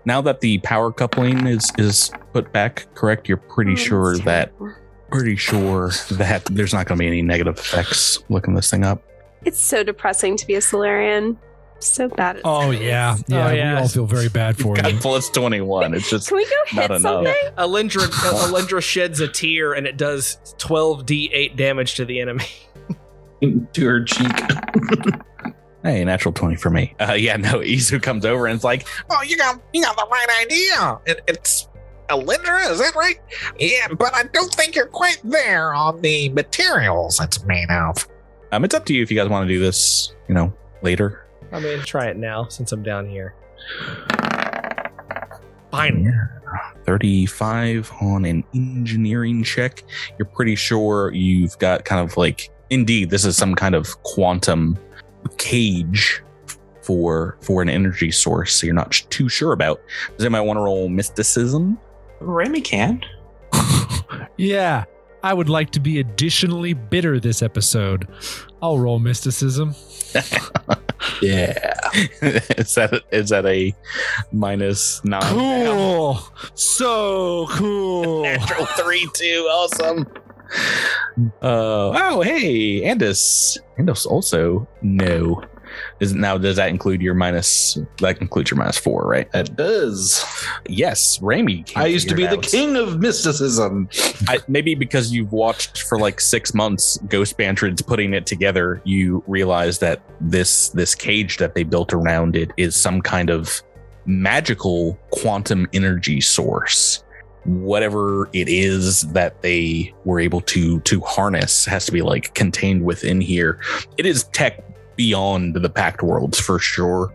[0.03, 4.51] Now that the power coupling is is put back correct, you're pretty Oh, sure that
[5.09, 9.01] pretty sure that there's not going to be any negative effects looking this thing up.
[9.45, 11.37] It's so depressing to be a Solarian.
[11.83, 13.47] So bad at Oh yeah, yeah.
[13.47, 13.75] Oh, yeah.
[13.75, 14.99] We all feel very bad for Got you.
[14.99, 15.93] plus 21.
[15.93, 17.01] It's just Can we go hit enough.
[17.01, 17.33] something?
[17.57, 22.45] Alindra, Alindra sheds a tear and it does 12d8 damage to the enemy.
[23.73, 24.31] to her cheek.
[25.83, 26.95] hey, natural 20 for me.
[26.99, 30.07] Uh, yeah, no, Izu comes over and it's like, Oh, you got you got the
[30.09, 30.99] right idea.
[31.05, 31.67] It, it's
[32.09, 33.19] Alindra, is that right?
[33.59, 38.07] Yeah, but I don't think you're quite there on the materials it's made of.
[38.51, 41.22] um, it's up to you if you guys want to do this, you know, later.
[41.53, 43.35] I mean, try it now since I'm down here.
[45.71, 46.13] Fine.
[46.85, 49.83] 35 on an engineering check.
[50.17, 54.77] You're pretty sure you've got kind of like, indeed, this is some kind of quantum
[55.37, 56.21] cage
[56.81, 58.53] for for an energy source.
[58.53, 59.81] So you're not sh- too sure about.
[60.17, 61.79] Does anybody want to roll mysticism?
[62.21, 63.01] Raimi can.
[64.37, 64.85] Yeah,
[65.21, 68.07] I would like to be additionally bitter this episode.
[68.61, 69.75] I'll roll mysticism.
[71.21, 71.79] Yeah.
[72.21, 73.73] is that is that a
[74.31, 75.21] minus nine?
[75.23, 76.19] Cool,
[76.53, 78.23] so cool.
[78.23, 79.47] Natural three two.
[79.51, 80.07] Awesome.
[81.41, 83.57] Uh oh hey Andis.
[83.77, 85.43] Andis also no.
[85.99, 89.31] Is now does that include your minus that includes your minus four, right?
[89.31, 90.23] That does.
[90.67, 91.71] Yes, Raimi.
[91.75, 93.89] I used to be the king of mysticism.
[94.27, 99.23] I, maybe because you've watched for like six months Ghost Bantrids putting it together, you
[99.27, 103.61] realize that this this cage that they built around it is some kind of
[104.05, 107.03] magical quantum energy source.
[107.45, 112.83] Whatever it is that they were able to to harness has to be like contained
[112.83, 113.59] within here.
[113.97, 114.63] It is tech
[114.95, 117.13] beyond the Pact Worlds for sure.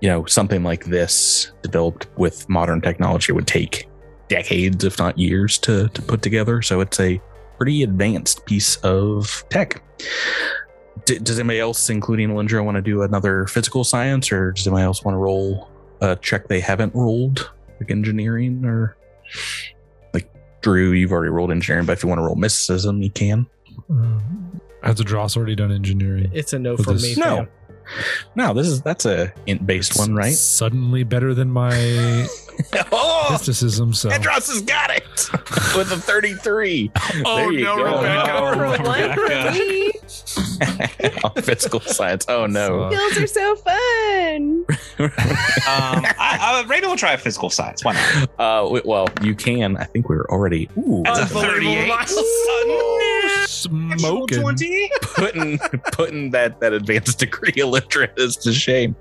[0.00, 3.88] You know, something like this developed with modern technology would take
[4.28, 6.62] decades, if not years, to, to put together.
[6.62, 7.20] So it's a
[7.56, 9.82] pretty advanced piece of tech.
[11.04, 14.84] D- does anybody else, including Alindra, want to do another physical science, or does anybody
[14.84, 15.70] else want to roll
[16.00, 18.96] a check they haven't rolled, like engineering, or
[20.12, 20.28] like
[20.60, 20.92] Drew?
[20.92, 23.46] You've already rolled engineering, but if you want to roll mysticism, you can.
[23.88, 24.45] Mm-hmm.
[24.86, 26.30] Has the Dross already done engineering?
[26.32, 27.22] It's a no for this- me.
[27.22, 27.36] No.
[27.36, 27.48] fam.
[28.34, 30.34] No, this is that's a int based one, right?
[30.34, 31.70] Suddenly better than my
[32.92, 33.94] oh, mysticism.
[33.94, 35.04] So Adros has got it
[35.76, 36.90] with a thirty-three.
[37.24, 37.84] Oh, There you no, go.
[37.84, 38.82] Rebecca.
[38.82, 39.92] For one for me.
[41.24, 42.24] On physical science.
[42.28, 42.90] Oh no.
[42.90, 44.64] Skills are so fun.
[44.98, 47.84] Um, I, I, Raimi will try a physical science.
[47.84, 48.30] Why not?
[48.38, 49.76] Uh, well, you can.
[49.76, 51.88] I think we are already ooh, That's a 38.
[53.46, 54.40] Smoking.
[54.40, 54.90] 20?
[55.02, 55.58] putting
[55.92, 58.96] putting that that advanced degree illiterate to shame.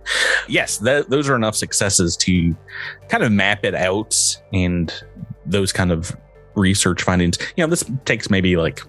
[0.47, 2.55] Yes, that, those are enough successes to
[3.09, 4.15] kind of map it out
[4.53, 4.93] and
[5.45, 6.15] those kind of
[6.55, 7.37] research findings.
[7.55, 8.81] You know, this takes maybe like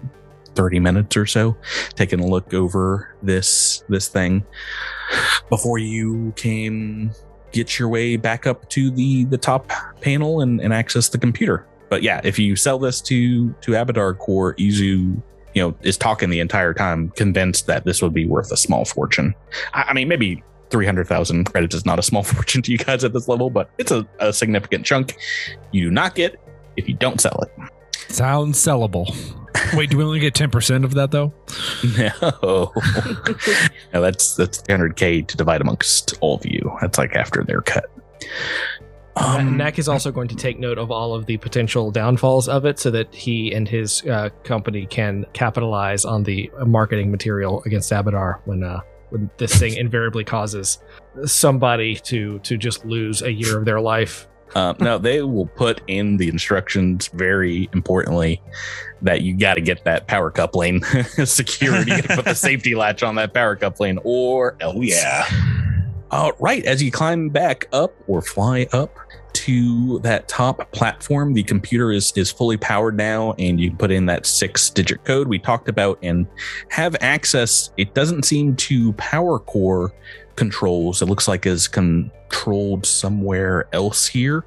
[0.55, 1.55] 30 minutes or so
[1.93, 4.43] taking a look over this this thing
[5.49, 7.11] before you can
[7.51, 11.65] get your way back up to the the top panel and, and access the computer.
[11.89, 15.21] But yeah, if you sell this to to Abadar Corp, Izu
[15.57, 18.85] you know, is talking the entire time, convinced that this would be worth a small
[18.85, 19.33] fortune.
[19.73, 23.11] I, I mean, maybe 300,000 credits is not a small fortune to you guys at
[23.11, 25.17] this level, but it's a, a significant chunk
[25.71, 26.39] you do not get
[26.75, 27.71] if you don't sell it.
[28.13, 29.07] Sounds sellable.
[29.75, 31.33] Wait, do we only get ten percent of that though?
[31.97, 32.71] No.
[33.93, 36.71] no, that's that's 300k to divide amongst all of you.
[36.79, 37.89] That's like after their cut.
[39.19, 42.65] Um, Neck is also going to take note of all of the potential downfalls of
[42.65, 47.91] it so that he and his uh, company can capitalize on the marketing material against
[47.91, 50.79] Abadar when uh, when this thing invariably causes
[51.25, 54.27] somebody to to just lose a year of their life.
[54.55, 58.41] Uh, no, they will put in the instructions very importantly
[59.01, 60.83] that you got to get that power coupling
[61.25, 62.01] security.
[62.01, 64.75] Put the safety latch on that power coupling, or else.
[64.77, 65.66] Oh yeah.
[66.11, 68.97] Uh, right as you climb back up or fly up
[69.33, 74.05] to that top platform, the computer is is fully powered now, and you put in
[74.07, 76.25] that six digit code we talked about and
[76.69, 77.71] have access.
[77.77, 79.93] It doesn't seem to power core
[80.35, 81.01] controls.
[81.01, 84.45] It looks like is controlled somewhere else here,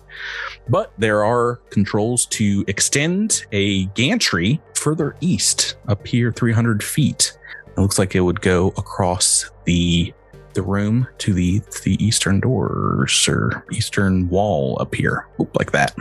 [0.68, 7.38] but there are controls to extend a gantry further east up here, 300 feet.
[7.68, 10.12] It looks like it would go across the
[10.54, 15.72] the room to the to the eastern doors or eastern wall up here, Oop, like
[15.72, 15.96] that.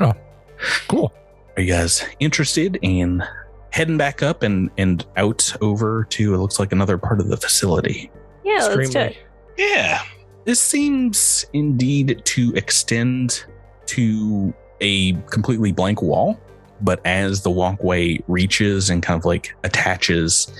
[0.00, 0.12] Oh,
[0.88, 1.12] cool.
[1.56, 3.22] Are you guys interested in
[3.70, 7.36] heading back up and and out over to it looks like another part of the
[7.36, 8.10] facility?
[8.44, 9.16] Yeah, let's do it.
[9.56, 10.02] Yeah.
[10.44, 13.44] This seems indeed to extend
[13.86, 16.38] to a completely blank wall,
[16.80, 20.50] but as the walkway reaches and kind of like attaches,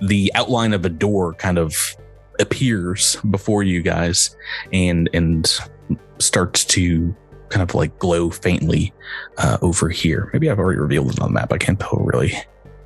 [0.00, 1.96] the outline of a door kind of
[2.42, 4.36] appears before you guys
[4.72, 5.58] and and
[6.18, 7.14] starts to
[7.48, 8.92] kind of like glow faintly
[9.38, 10.30] uh, over here.
[10.32, 11.52] Maybe I've already revealed it on the map.
[11.52, 12.32] I can't tell really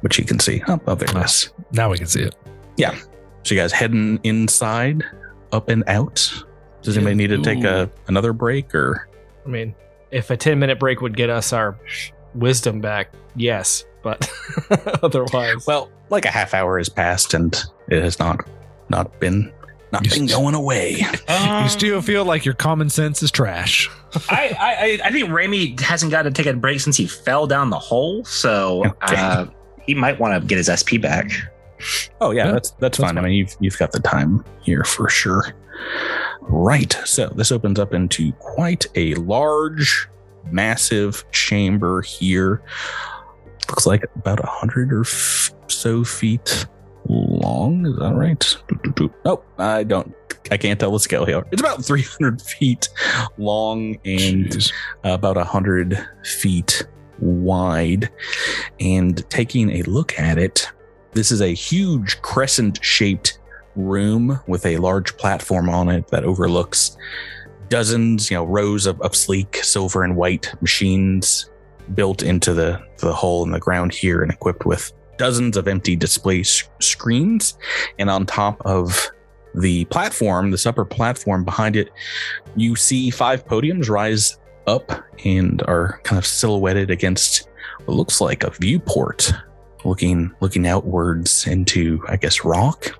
[0.01, 0.63] what you can see.
[0.67, 1.53] Oh, oh there it is.
[1.73, 2.35] Now we can see it.
[2.77, 2.97] Yeah.
[3.45, 5.05] So you guys heading inside,
[5.53, 6.33] up and out.
[6.83, 9.09] Does anybody need to take a another break or?
[9.45, 9.75] I mean,
[10.11, 11.79] if a 10 minute break would get us our
[12.35, 14.29] wisdom back, yes, but
[15.03, 15.67] otherwise.
[15.67, 17.57] Well, like a half hour has passed and
[17.89, 18.47] it has not
[18.89, 19.53] not been
[19.93, 21.03] not You been st- going away.
[21.28, 23.89] Um, you still feel like your common sense is trash.
[24.28, 24.74] I, I
[25.05, 27.78] I- I think Raimi hasn't got to take a break since he fell down the
[27.78, 29.16] hole, so Okay.
[29.16, 29.47] uh,
[29.84, 31.30] he might want to get his SP back.
[32.20, 33.18] Oh yeah, Yeah, that's that's, that's fine.
[33.18, 35.55] I mean, you've you've got the time here for sure.
[36.41, 36.93] Right.
[37.05, 40.09] So this opens up into quite a large,
[40.51, 42.62] massive chamber here.
[43.68, 46.66] Looks like about a hundred or f- so feet
[47.09, 47.87] long.
[47.87, 48.57] Is that right?
[49.25, 50.15] Nope, I don't.
[50.51, 51.45] I can't tell the scale here.
[51.51, 52.89] It's about 300 feet
[53.37, 54.73] long and Jeez.
[55.05, 56.87] about hundred feet
[57.19, 58.11] wide.
[58.79, 60.71] And taking a look at it,
[61.13, 63.39] this is a huge crescent shaped
[63.75, 66.97] room with a large platform on it that overlooks
[67.69, 71.51] dozens, you know, rows of, of sleek silver and white machines
[71.95, 75.97] built into the, the hole in the ground here and equipped with dozens of empty
[75.97, 77.57] display screens.
[77.99, 79.11] And on top of
[79.55, 81.91] the platform, this upper platform behind it,
[82.57, 84.93] you see five podiums rise up
[85.25, 87.49] and are kind of silhouetted against
[87.85, 89.33] what looks like a viewport
[89.85, 92.99] looking looking outwards into i guess rock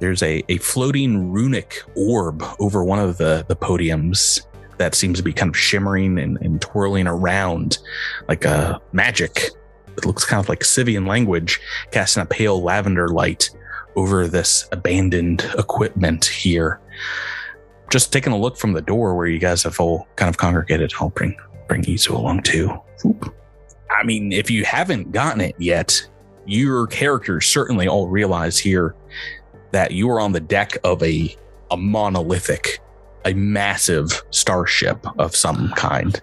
[0.00, 4.44] there's a, a floating runic orb over one of the the podiums
[4.78, 7.78] that seems to be kind of shimmering and, and twirling around
[8.28, 9.50] like a magic
[9.96, 13.50] it looks kind of like Sivian language casting a pale lavender light
[13.96, 16.80] over this abandoned equipment here
[17.90, 20.92] just taking a look from the door where you guys have all kind of congregated
[20.98, 21.36] i'll bring
[21.68, 22.70] bring Izu along too.
[23.90, 26.06] I mean, if you haven't gotten it yet,
[26.46, 28.94] your characters certainly all realize here
[29.72, 31.34] that you are on the deck of a
[31.70, 32.80] a monolithic,
[33.24, 36.20] a massive starship of some kind.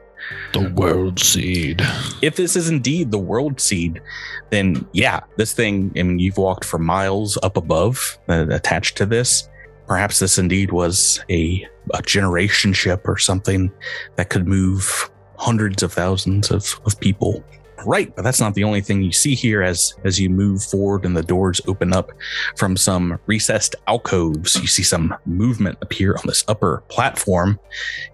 [0.53, 1.81] The world seed.
[2.21, 4.01] If this is indeed the world seed,
[4.49, 9.05] then yeah, this thing, I mean, you've walked for miles up above uh, attached to
[9.05, 9.49] this.
[9.87, 13.71] Perhaps this indeed was a, a generation ship or something
[14.15, 17.43] that could move hundreds of thousands of, of people.
[17.85, 21.03] Right, but that's not the only thing you see here as as you move forward
[21.03, 22.11] and the doors open up
[22.55, 24.55] from some recessed alcoves.
[24.55, 27.59] You see some movement appear on this upper platform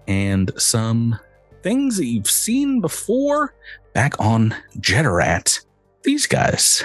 [0.06, 1.18] and some
[1.68, 3.54] things that you've seen before
[3.92, 5.66] back on Jeterat.
[6.02, 6.82] These guys.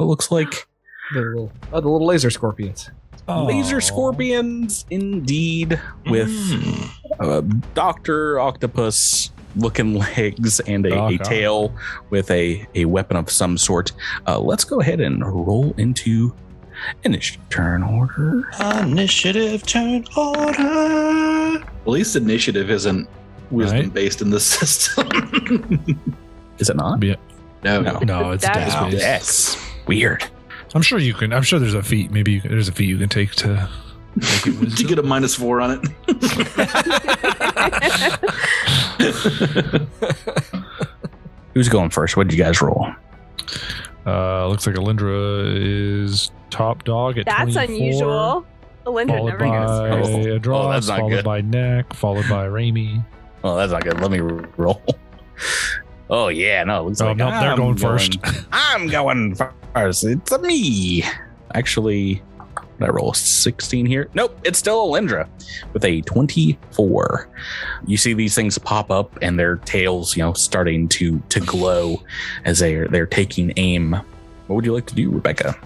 [0.00, 0.66] It looks like
[1.12, 2.88] the little, oh, the little laser scorpions.
[3.28, 6.88] laser scorpions indeed with Mm.
[7.20, 7.42] a
[7.74, 11.74] doctor octopus looking legs and a, Doc a tail
[12.08, 13.92] with a, a weapon of some sort.
[14.26, 16.34] Uh, let's go ahead and roll into
[17.04, 18.48] initiative turn order.
[18.80, 21.62] Initiative turn order.
[21.62, 23.06] At least initiative isn't
[23.52, 23.94] wisdom Right.
[23.94, 25.08] based in the system.
[26.58, 27.02] Is it not?
[27.02, 27.14] Yeah.
[27.62, 27.80] no.
[27.82, 27.98] No.
[28.00, 30.24] No, it's That dex is- Weird.
[30.74, 31.32] I'm sure you can.
[31.32, 32.10] I'm sure there's a feat.
[32.10, 33.68] Maybe you can, there's a feat you can take to
[34.16, 35.88] Make it Did you get a minus four on it?
[41.54, 42.16] Who's going first?
[42.16, 42.88] What did you guys roll?
[44.06, 45.54] Uh, looks like Alindra
[46.04, 48.46] is top dog at That's 24, unusual.
[48.86, 50.10] Alindra Followed never by goes first.
[50.10, 51.24] Oh, Adros, that's not followed good.
[51.24, 53.04] by Neck, followed by Raimi.
[53.42, 54.00] Well, that's not good.
[54.00, 54.82] Let me roll.
[56.10, 58.18] Oh yeah, no, it looks Oh, like no, they're I'm going first.
[58.52, 60.04] I'm going first.
[60.04, 61.04] It's a me.
[61.54, 62.22] Actually,
[62.82, 64.08] I roll a 16 here?
[64.14, 65.28] Nope, it's still Alindra
[65.72, 67.28] with a 24.
[67.86, 72.02] You see these things pop up and their tails, you know, starting to to glow
[72.44, 73.92] as they're they're taking aim.
[74.46, 75.56] What would you like to do, Rebecca?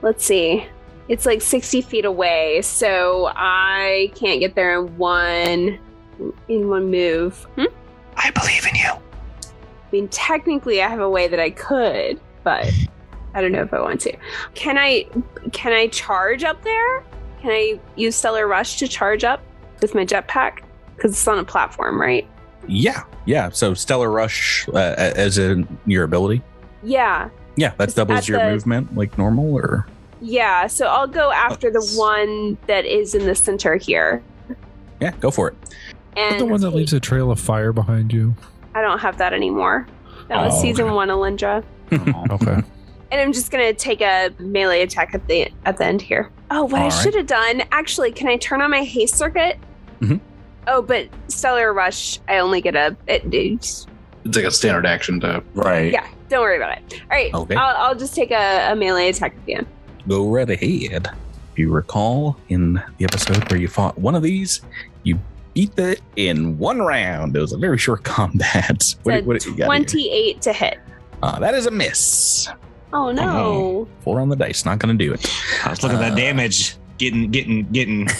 [0.00, 0.66] Let's see.
[1.08, 5.78] It's like 60 feet away, so I can't get there in one
[6.48, 7.34] in one move.
[7.56, 7.64] Hmm?
[8.16, 8.88] I believe in you.
[8.90, 9.00] I
[9.92, 12.70] mean, technically, I have a way that I could, but
[13.34, 14.16] I don't know if I want to.
[14.54, 15.06] Can I?
[15.52, 17.04] Can I charge up there?
[17.40, 19.42] Can I use Stellar Rush to charge up
[19.80, 20.60] with my jetpack?
[20.96, 22.26] Because it's on a platform, right?
[22.68, 23.48] Yeah, yeah.
[23.50, 26.42] So Stellar Rush uh, as in your ability.
[26.84, 29.86] Yeah, Yeah, that doubles your the- movement like normal, or
[30.20, 30.66] yeah.
[30.68, 34.22] So I'll go after the Let's- one that is in the center here.
[35.00, 35.54] yeah, go for it.
[36.16, 38.34] And the one that leaves a trail of fire behind you.
[38.74, 39.86] I don't have that anymore.
[40.28, 40.94] That was Oh, season okay.
[40.94, 41.64] one, Alindra.
[42.30, 42.62] Okay.
[43.10, 46.30] And I'm just gonna take a melee attack at the at the end here.
[46.50, 47.02] Oh, what I All right.
[47.02, 49.58] should have done actually, can I turn on my haste circuit?
[50.00, 50.18] Mhm.
[50.66, 52.96] Oh, but stellar rush, I only get a.
[53.06, 53.86] It, it's-
[54.24, 55.42] It's like a standard action to.
[55.54, 55.92] right.
[55.92, 57.00] yeah, don't worry about it.
[57.02, 57.54] All right, Okay.
[57.56, 59.66] I'll, I'll just take a, a melee attack at the end.
[60.08, 61.08] go right ahead.
[61.52, 64.62] If you recall in the episode where you fought one of these,
[65.02, 65.18] you
[65.54, 67.36] beat it in one round.
[67.36, 68.94] It was a very short combat.
[69.02, 69.66] What, what do you got here?
[69.66, 70.78] Twenty-eight to hit.
[71.22, 72.48] Uh, that is a miss.
[72.92, 73.88] Oh no!
[74.00, 75.26] Four on the dice, not going to do it.
[75.64, 76.76] I was looking at Uh, that damage.
[76.98, 78.06] Getting, getting, getting.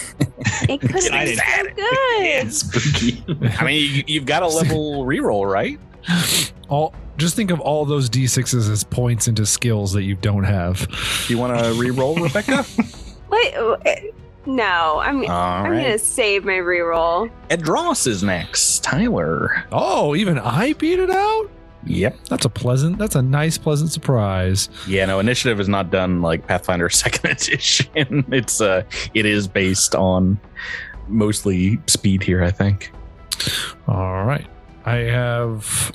[0.69, 1.39] It could have been Excited.
[1.39, 2.53] so good.
[2.53, 3.23] Spooky.
[3.59, 5.77] I mean, you, you've got a level reroll, right?
[6.69, 10.87] All just think of all those d6s as points into skills that you don't have.
[11.27, 12.65] Do you want to reroll, Rebecca?
[13.29, 13.75] Wait, uh,
[14.45, 15.21] no, I'm.
[15.25, 17.29] All I'm gonna save my reroll.
[17.49, 18.83] Adros is next.
[18.83, 19.65] Tyler.
[19.71, 21.49] Oh, even I beat it out.
[21.85, 22.17] Yep.
[22.29, 22.97] That's a pleasant.
[22.97, 24.69] That's a nice, pleasant surprise.
[24.87, 28.25] Yeah, no, initiative is not done like Pathfinder second edition.
[28.31, 28.83] It's uh
[29.13, 30.39] it is based on
[31.07, 32.91] mostly speed here, I think.
[33.87, 34.47] All right.
[34.85, 35.91] I have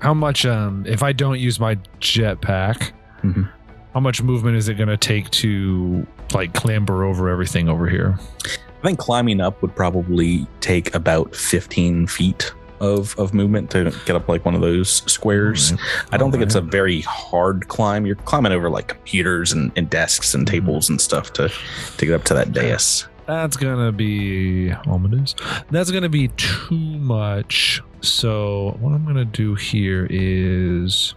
[0.00, 2.92] how much um if I don't use my jetpack,
[3.22, 3.48] Mhm.
[3.94, 8.18] how much movement is it going to take to like clamber over everything over here?
[8.44, 14.14] I think climbing up would probably take about 15 feet of, of movement to get
[14.14, 15.72] up like one of those squares.
[16.12, 18.06] I don't think it's a very hard climb.
[18.06, 20.52] You're climbing over like computers and, and desks and mm-hmm.
[20.52, 21.48] tables and stuff to,
[21.96, 23.06] to get up to that dais.
[23.26, 25.34] That's gonna be ominous.
[25.70, 27.82] That's gonna be too much.
[28.00, 31.14] So what I'm gonna do here is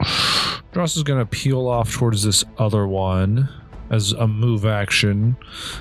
[0.72, 3.48] Dross is gonna peel off towards this other one
[3.92, 5.36] as a move action.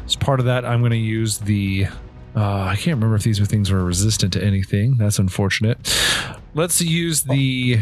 [0.05, 1.87] As part of that, I'm gonna use the
[2.35, 4.95] uh, I can't remember if these things were resistant to anything.
[4.97, 5.77] That's unfortunate.
[6.53, 7.73] Let's use the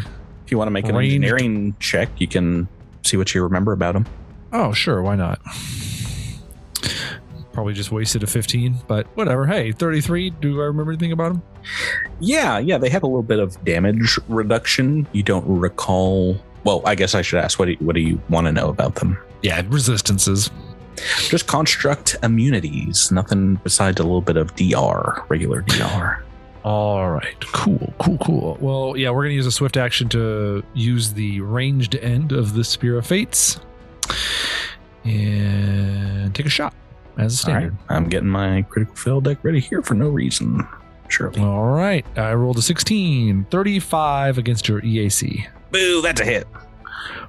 [0.45, 2.67] If you want to make an Ranged- engineering check, you can
[3.03, 4.05] see what you remember about them.
[4.51, 5.39] Oh, sure, why not?
[7.53, 9.45] Probably just wasted a 15, but whatever.
[9.45, 10.29] Hey, 33.
[10.29, 11.41] Do I remember anything about them?
[12.19, 15.07] Yeah, yeah, they have a little bit of damage reduction.
[15.11, 16.39] You don't recall.
[16.63, 18.69] Well, I guess I should ask what do you, what do you want to know
[18.69, 19.17] about them?
[19.41, 20.49] Yeah, resistances.
[21.29, 23.11] Just construct immunities.
[23.11, 26.23] Nothing besides a little bit of DR, regular DR.
[26.65, 28.57] All right, cool, cool, cool.
[28.59, 32.65] Well, yeah, we're gonna use a swift action to use the ranged end of the
[32.65, 33.59] Spear of Fates
[35.05, 36.73] and take a shot
[37.17, 37.77] as a All right, standard.
[37.87, 40.67] I'm getting my critical fail deck ready here for no reason.
[41.07, 41.41] Surely.
[41.41, 45.47] All right, I rolled a 16, 35 against your EAC.
[45.71, 46.47] Boo, that's a hit.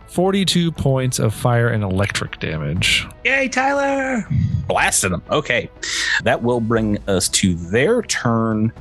[0.09, 3.07] 42 points of fire and electric damage.
[3.25, 4.27] Yay, Tyler!
[4.67, 5.23] Blasted them.
[5.31, 5.71] Okay.
[6.25, 8.73] That will bring us to their turn.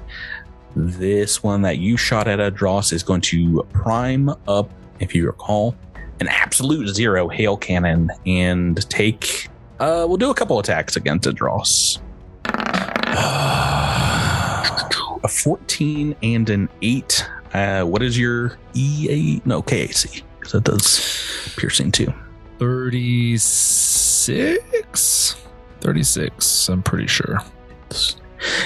[0.75, 4.69] This one that you shot at Adros is going to prime up,
[4.99, 5.75] if you recall,
[6.19, 9.47] an absolute zero hail cannon and take.
[9.79, 11.99] Uh, we'll do a couple attacks against Adros.
[15.23, 17.29] a 14 and an 8.
[17.53, 19.41] Uh, what is your EA?
[19.45, 20.23] No, KAC.
[20.49, 22.11] Because that does piercing too.
[22.57, 25.35] 36?
[25.81, 27.39] 36, I'm pretty sure.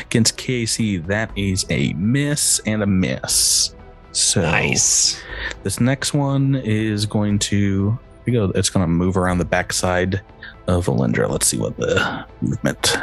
[0.01, 3.75] Against KAC, that is a miss and a miss.
[4.13, 5.21] So Nice.
[5.63, 8.51] this next one is going to go.
[8.55, 10.21] It's going to move around the backside
[10.67, 11.29] of Alindra.
[11.29, 12.95] Let's see what the movement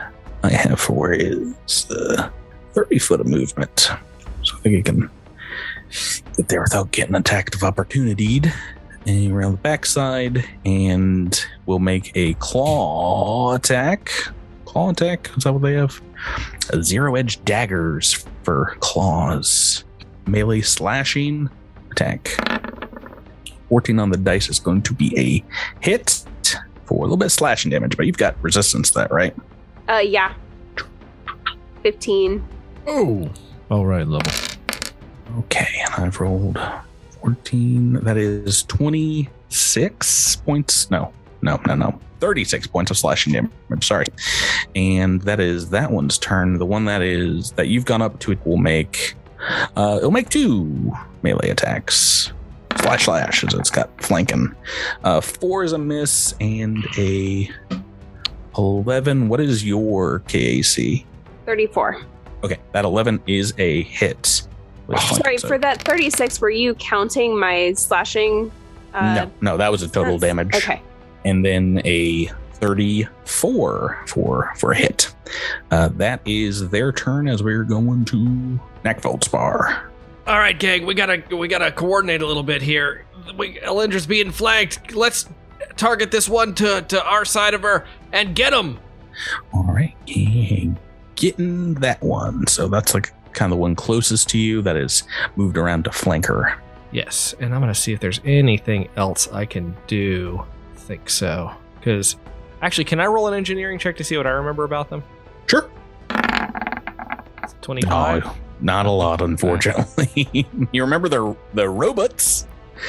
[0.42, 1.86] I have for it is.
[1.90, 2.30] Uh,
[2.72, 3.90] 30 foot of movement.
[4.42, 5.10] So I think it can
[6.36, 8.42] get there without getting attacked of opportunity.
[9.06, 14.10] And around the backside, and we'll make a claw attack.
[14.66, 15.30] Claw attack?
[15.36, 16.00] Is that what they have?
[16.82, 19.84] Zero edge daggers for claws.
[20.26, 21.48] Melee slashing
[21.92, 22.28] attack.
[23.70, 25.44] 14 on the dice is going to be a
[25.80, 26.24] hit
[26.84, 29.34] for a little bit of slashing damage, but you've got resistance to that, right?
[29.88, 30.34] Uh, yeah.
[31.82, 32.46] 15.
[32.86, 33.30] Oh.
[33.70, 34.30] All right, level.
[35.38, 36.58] Okay, and I've rolled
[37.22, 37.94] 14.
[37.94, 40.90] That is 26 points.
[40.90, 41.12] No,
[41.42, 42.00] no, no, no.
[42.20, 43.50] 36 points of slashing damage.
[43.70, 44.06] I'm sorry.
[44.76, 46.58] And that is that one's turn.
[46.58, 49.14] The one that is that you've gone up to it will make
[49.76, 52.32] uh it'll make two melee attacks.
[52.82, 54.54] Slash slash as it's got flanking.
[55.02, 57.50] Uh four is a miss and a
[58.58, 59.28] 11.
[59.28, 61.04] What is your KAC?
[61.46, 62.02] 34.
[62.44, 64.42] Okay, that 11 is a hit.
[64.90, 68.50] With Sorry, so- for that 36, were you counting my slashing?
[68.92, 70.54] Uh, no, no, that was a total that's- damage.
[70.54, 70.82] Okay.
[71.24, 75.14] and then a 34 for for a hit.
[75.70, 79.80] Uh, that is their turn as we're going to Neckfeldspar.
[80.26, 83.04] All right, gang, we gotta we gotta coordinate a little bit here.
[83.36, 84.94] We, Alindra's being flanked.
[84.94, 85.28] Let's
[85.76, 88.78] target this one to to our side of her and get him.
[89.52, 90.78] All right, gang,
[91.16, 92.46] getting that one.
[92.46, 95.02] So that's like kind of the one closest to you that is
[95.36, 96.60] moved around to flank her.
[96.92, 100.44] Yes, and I'm gonna see if there's anything else I can do.
[100.74, 102.16] I think so, because
[102.62, 105.02] actually, can I roll an engineering check to see what I remember about them?
[105.46, 105.70] Sure.
[107.62, 108.24] Twenty-five.
[108.24, 110.46] No, not a lot, unfortunately.
[110.72, 112.46] you remember the the robots?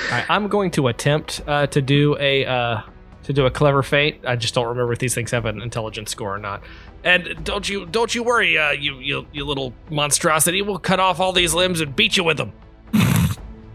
[0.10, 2.82] Right, I'm going to attempt uh, to do a uh,
[3.24, 4.26] to do a clever feint.
[4.26, 6.64] I just don't remember if these things have an intelligence score or not.
[7.04, 10.62] And don't you don't you worry, uh, you you you little monstrosity.
[10.62, 12.52] We'll cut off all these limbs and beat you with them.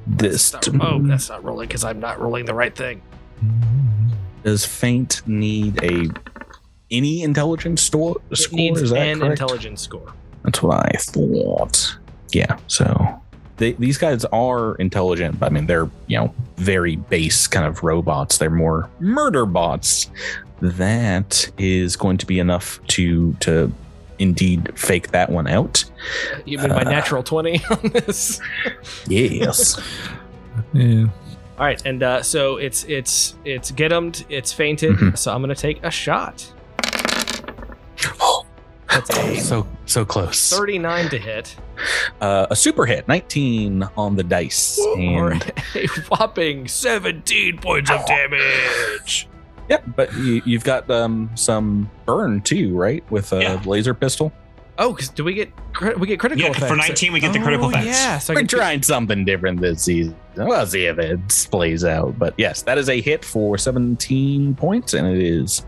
[0.08, 3.02] This That's not- oh, that's not rolling because I'm not rolling the right thing.
[4.44, 6.08] does Feint need a
[6.92, 8.56] any intelligence store It score?
[8.56, 9.32] needs is that an correct?
[9.32, 10.12] intelligence score.
[10.44, 11.96] That's what I thought.
[12.32, 13.20] Yeah, so
[13.58, 17.82] they, these guys are intelligent, but I mean, they're, you know, very base kind of
[17.82, 18.38] robots.
[18.38, 20.10] They're more murder bots.
[20.60, 23.72] That is going to be enough to to
[24.18, 25.84] indeed fake that one out.
[26.46, 26.84] You mean my Uh.
[26.84, 28.40] natural twenty on this?
[29.06, 29.78] Yes.
[30.72, 31.06] Yeah.
[31.58, 34.96] All right, and uh, so it's it's it's get 'em, it's feinted.
[34.96, 35.16] Mhm.
[35.18, 36.50] So I'm gonna take a shot.
[39.06, 40.50] That's so so close.
[40.50, 41.56] 39 to hit,
[42.20, 44.78] Uh, a super hit, 19 on the dice.
[44.96, 45.42] And
[45.74, 49.28] a whopping 17 points of damage.
[49.68, 53.04] yep, but you, you've got um some burn too, right?
[53.10, 53.62] With a Yeah.
[53.66, 54.32] laser pistol.
[54.78, 56.66] Oh, because do we get crit- we get critical Yeah, effects?
[56.68, 57.86] for 19 we get the critical Oh, effects.
[57.86, 60.14] Yeah, so We're can trying something different this season.
[60.36, 61.18] We'll see if it
[61.50, 62.18] plays out.
[62.18, 65.64] But yes, that is a hit for 17 points, and it is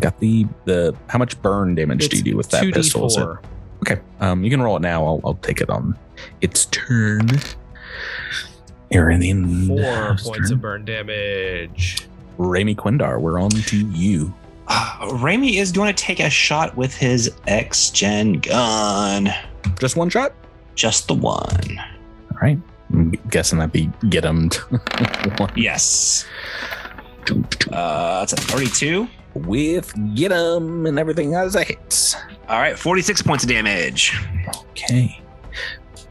[0.00, 3.08] got the the how much burn damage do you do with that pistol?
[3.08, 3.38] 2d4.
[3.82, 5.04] Okay, um, you can roll it now.
[5.04, 5.98] I'll, I'll take it on
[6.40, 7.28] its turn.
[8.90, 12.06] You're in the Four points of burn damage.
[12.38, 14.32] Raimi Quindar, we're on to you.
[14.68, 19.28] Uh, Raimi is going to take a shot with his X Gen gun.
[19.78, 20.32] Just one shot.
[20.74, 21.78] Just the one.
[22.32, 22.58] All right.
[22.92, 24.50] I'm guessing that'd be get him.
[25.56, 26.26] Yes.
[27.70, 29.06] Uh, that's a 32.
[29.34, 32.16] With get him and everything as a hit.
[32.48, 34.12] All right, 46 points of damage.
[34.72, 35.20] Okay.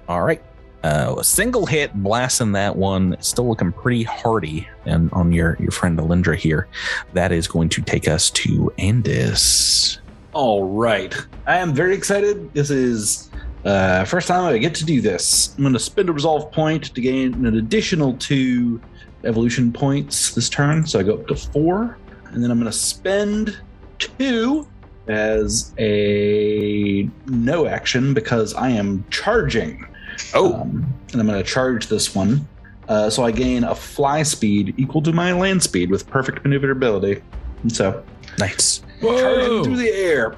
[0.07, 0.41] All right.
[0.83, 5.71] Uh, a single hit blasting that one, still looking pretty hardy, and on your your
[5.71, 6.67] friend Alindra here,
[7.13, 9.99] that is going to take us to Andis.
[10.33, 11.15] All right.
[11.45, 12.51] I am very excited.
[12.53, 13.29] This is
[13.63, 15.53] uh first time I get to do this.
[15.55, 18.81] I'm going to spend a resolve point to gain an additional two
[19.23, 21.97] evolution points this turn, so I go up to four,
[22.31, 23.57] and then I'm going to spend
[23.99, 24.67] two
[25.07, 29.85] as a no action because I am charging.
[30.33, 32.47] Oh, Um, and I'm going to charge this one.
[32.87, 37.21] Uh, so I gain a fly speed equal to my land speed with perfect maneuverability.
[37.61, 38.03] And so
[38.37, 38.81] nice.
[39.01, 40.35] charging through the air.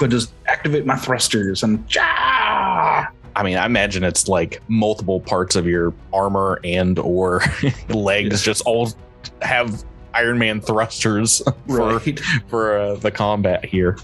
[0.00, 3.06] I just activate my thrusters and ja!
[3.34, 7.42] I mean, I imagine it's like multiple parts of your armor and or
[7.88, 8.92] legs just all
[9.40, 9.84] have
[10.14, 12.20] Iron Man thrusters for right.
[12.48, 13.98] for uh, the combat here.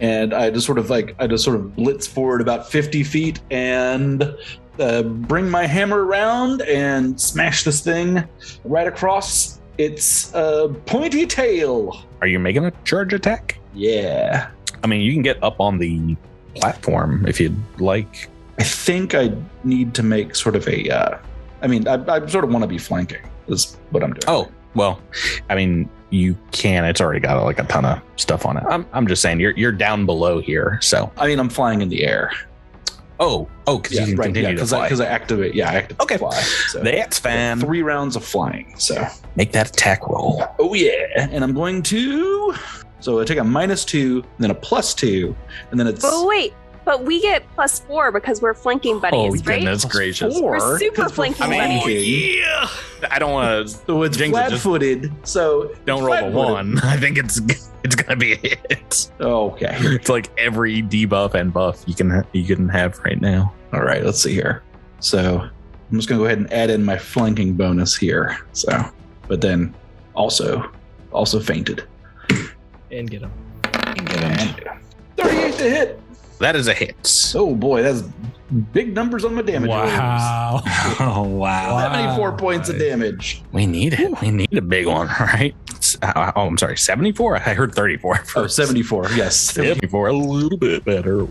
[0.00, 3.40] And I just sort of like I just sort of blitz forward about 50 feet
[3.50, 4.34] and
[4.78, 8.24] uh, bring my hammer around and smash this thing
[8.64, 12.02] right across It's a pointy tail.
[12.20, 13.58] Are you making a charge attack?
[13.74, 14.50] Yeah.
[14.82, 16.16] I mean, you can get up on the
[16.54, 18.28] platform if you'd like.
[18.58, 19.32] I think I
[19.64, 20.88] need to make sort of a.
[20.90, 21.18] Uh,
[21.62, 23.22] I mean, I, I sort of want to be flanking.
[23.48, 24.22] Is what I'm doing.
[24.28, 25.00] Oh, well,
[25.50, 26.84] I mean, you can.
[26.84, 28.64] It's already got like a ton of stuff on it.
[28.68, 30.78] I'm, I'm just saying you're you're down below here.
[30.82, 32.30] So, I mean, I'm flying in the air.
[33.20, 34.24] oh, oh, because you can right.
[34.26, 35.54] continue Yeah, to because I, I activate.
[35.54, 36.16] Yeah, I activate Okay.
[36.18, 36.40] fly.
[36.68, 37.60] So That's fine.
[37.60, 38.74] three rounds of flying.
[38.78, 39.06] So.
[39.36, 40.44] Make that attack roll.
[40.58, 42.54] Oh yeah, and I'm going to.
[43.00, 45.34] So I take a minus two, then a plus two,
[45.70, 46.52] and then it's Oh wait,
[46.84, 49.60] but we get plus four because we're flanking oh, buddies, right?
[49.60, 50.38] goodness gracious!
[50.38, 50.52] four.
[50.52, 52.36] We're super 'cause we're flanking I mean, buddies.
[52.38, 52.68] Yeah.
[53.10, 53.78] I don't want to.
[53.86, 55.12] So it's Jinx is just- flat-footed.
[55.26, 56.78] So Don't roll a one.
[56.80, 57.40] I think it's
[57.84, 59.10] it's gonna be a hit.
[59.20, 59.76] Okay.
[59.80, 63.52] It's like every debuff and buff you can you can have right now.
[63.72, 64.04] All right.
[64.04, 64.62] Let's see here.
[65.00, 68.38] So I'm just gonna go ahead and add in my flanking bonus here.
[68.52, 68.84] So,
[69.28, 69.74] but then
[70.14, 70.70] also
[71.12, 71.84] also feinted.
[72.90, 73.32] And get him.
[73.64, 74.80] And get him.
[75.16, 76.01] 38 to hit.
[76.42, 77.32] That is a hit.
[77.34, 78.02] Oh boy, that's
[78.72, 79.70] big numbers on my damage.
[79.70, 79.88] rolls.
[79.88, 80.60] Wow.
[81.00, 81.78] Oh wow.
[81.92, 83.42] 74 points of damage.
[83.52, 84.20] We need it.
[84.20, 85.54] We need a big one, right?
[86.02, 87.36] Uh, Oh, I'm sorry, 74.
[87.36, 88.14] I heard 34.
[88.16, 89.10] at Oh, 74.
[89.14, 89.36] Yes.
[89.36, 91.26] 74, a little bit better.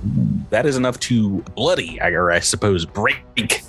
[0.49, 3.18] That is enough to bloody, or I suppose, break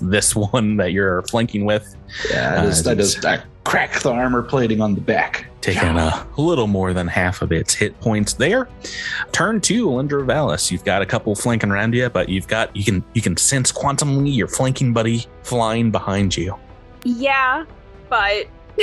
[0.00, 1.94] this one that you're flanking with.
[2.30, 5.46] Yeah, I just, I just I crack the armor plating on the back.
[5.60, 8.68] taking a little more than half of its hit points there.
[9.30, 10.70] Turn two, Alindra Valis.
[10.72, 13.70] You've got a couple flanking around you, but you've got you can you can sense
[13.70, 16.56] quantumly your flanking buddy flying behind you.
[17.04, 17.64] Yeah,
[18.08, 18.46] but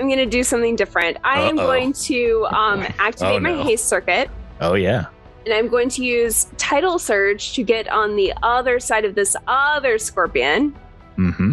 [0.00, 1.18] I'm gonna do something different.
[1.24, 1.66] I am Uh-oh.
[1.66, 3.62] going to um, activate Oh, my no.
[3.64, 5.06] haste circuit, Oh yeah.
[5.44, 9.36] and I'm going to use tidal surge to get on the other side of this
[9.46, 10.74] other scorpion.
[11.18, 11.47] Mm-hmm.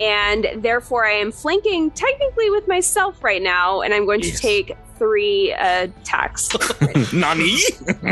[0.00, 4.36] And therefore I am flanking technically with myself right now, and I'm going Yes.
[4.36, 6.48] to take three uh, attacks.
[7.12, 7.58] Nani?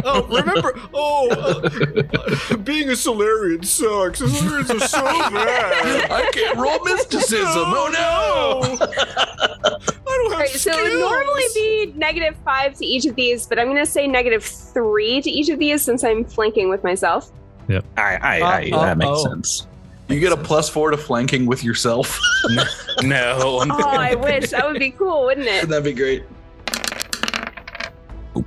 [0.05, 0.78] Oh, remember?
[0.93, 4.20] Oh, uh, being a Solarian sucks.
[4.20, 6.11] Solarians are so bad.
[6.11, 7.47] I can't roll mysticism.
[7.47, 8.87] Oh no!
[8.87, 9.78] I
[10.16, 13.59] don't have Right, so it would normally be negative five to each of these, but
[13.59, 17.30] I'm going to say negative three to each of these since I'm flanking with myself.
[17.70, 19.28] I, I, I Uh, that makes uh, oh.
[19.35, 19.66] sense.
[20.13, 22.19] You get a plus four to flanking with yourself.
[23.03, 25.67] No, I'm Oh, I wish that would be cool, wouldn't it?
[25.69, 26.25] That'd be great.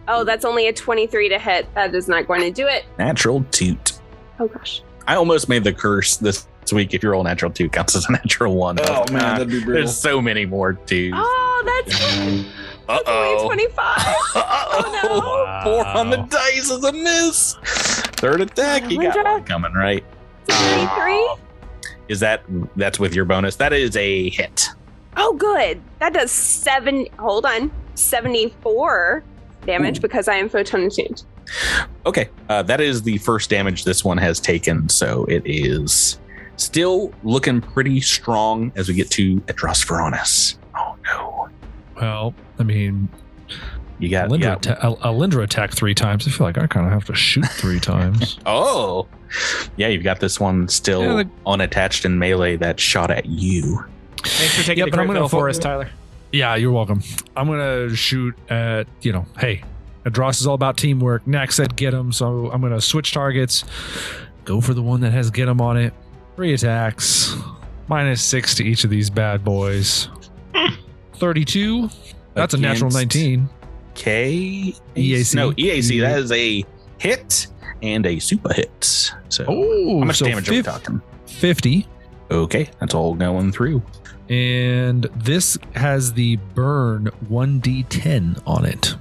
[0.08, 1.74] Oh, that's only a 23 to hit.
[1.74, 2.86] That is not going to do it.
[3.00, 3.94] natural toot.
[4.40, 4.84] Oh gosh.
[5.08, 6.94] I almost made the curse this week.
[6.94, 8.78] If you roll natural two, counts as a natural one.
[8.82, 9.74] Oh man, that'd be brutal.
[9.74, 11.14] there's so many more twos.
[11.16, 12.44] Oh, that's, Uh
[12.88, 13.98] that's only 25.
[14.36, 15.62] Uh-oh.
[15.64, 17.56] Four on the dice is a miss.
[18.18, 20.04] Third attack, you got one coming, right?
[20.48, 21.36] 23?
[22.08, 22.44] Is that
[22.76, 23.56] that's with your bonus?
[23.56, 24.70] That is a hit.
[25.18, 25.82] Oh, good.
[26.00, 27.08] That does seven.
[27.20, 27.72] Hold on.
[27.96, 29.24] 74
[29.66, 30.02] damage Ooh.
[30.02, 31.24] because I am photon attuned.
[32.06, 34.90] Okay, uh, that is the first damage this one has taken.
[34.90, 36.20] So it is
[36.58, 40.58] still looking pretty strong as we get to Adros Veronis.
[40.76, 41.50] Oh no,
[41.96, 43.08] Well, I mean,
[44.00, 44.96] you got Alindra, yeah.
[45.06, 46.28] Alindra attack three times.
[46.28, 48.38] I feel like I kind of have to shoot three times.
[48.46, 49.08] oh,
[49.78, 53.84] yeah, you've got this one still yeah, like, unattached in melee that shot at you.
[54.24, 55.90] Thanks for taking yeah, the crit fo- for us, Tyler.
[56.32, 57.02] Yeah, you're welcome.
[57.38, 59.64] I'm gonna shoot at you know, hey,
[60.06, 61.26] Adros is all about teamwork.
[61.26, 63.64] Next said get him, so I'm gonna switch targets.
[64.44, 65.94] Go for the one that has get him on it.
[66.36, 67.34] Three attacks,
[67.88, 70.10] minus six to each of these bad boys.
[71.14, 71.90] 32.
[72.34, 72.54] That's Against.
[72.54, 73.50] a natural 19.
[73.96, 75.36] K EAC.
[75.36, 76.02] No, EAC.
[76.02, 76.64] That is a
[76.98, 77.48] hit
[77.82, 79.12] and a super hit.
[79.30, 81.02] So oh, how much so damage are we talking?
[81.26, 81.88] 50.
[82.32, 83.84] Okay, that's all going through.
[84.30, 88.96] And this has the burn 1d10 on it.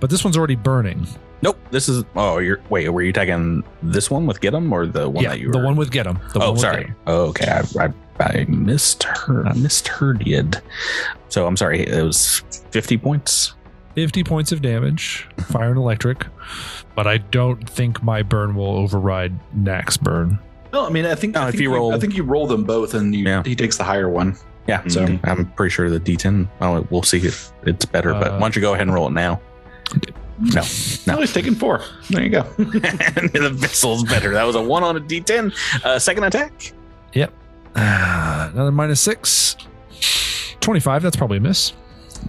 [0.00, 1.06] But this one's already burning.
[1.40, 1.58] Nope.
[1.70, 5.08] This is oh you're wait, were you taking this one with get him or the
[5.08, 5.52] one yeah, that you were?
[5.52, 6.18] The one with get him.
[6.34, 6.92] Oh, sorry.
[7.06, 7.48] Oh, okay.
[7.48, 9.46] I, I I her.
[9.46, 10.56] I misheard it.
[11.28, 13.54] So I'm sorry, it was fifty points.
[13.94, 16.26] 50 points of damage, fire and electric.
[16.94, 20.38] But I don't think my burn will override Nack's burn.
[20.72, 22.46] No, I mean, I think No, I if think you roll- I think you roll
[22.46, 23.42] them both, and you, Yeah.
[23.44, 24.36] he takes the higher one.
[24.66, 24.82] Yeah.
[24.88, 26.46] So- So I'm pretty sure the D10.
[26.60, 28.12] Well, we'll see if it's better.
[28.12, 29.40] but Uh, why don't you go ahead and roll it now?
[29.94, 30.00] No.
[30.54, 30.62] No.
[31.06, 31.80] No, he's taking four.
[32.10, 32.42] There you go.
[32.58, 34.32] the vessel's better.
[34.34, 35.52] That was a one on a D10.
[35.84, 36.72] Uh, second attack.
[37.76, 39.56] Ah, another minus six.
[40.60, 41.72] 25, that's probably a miss.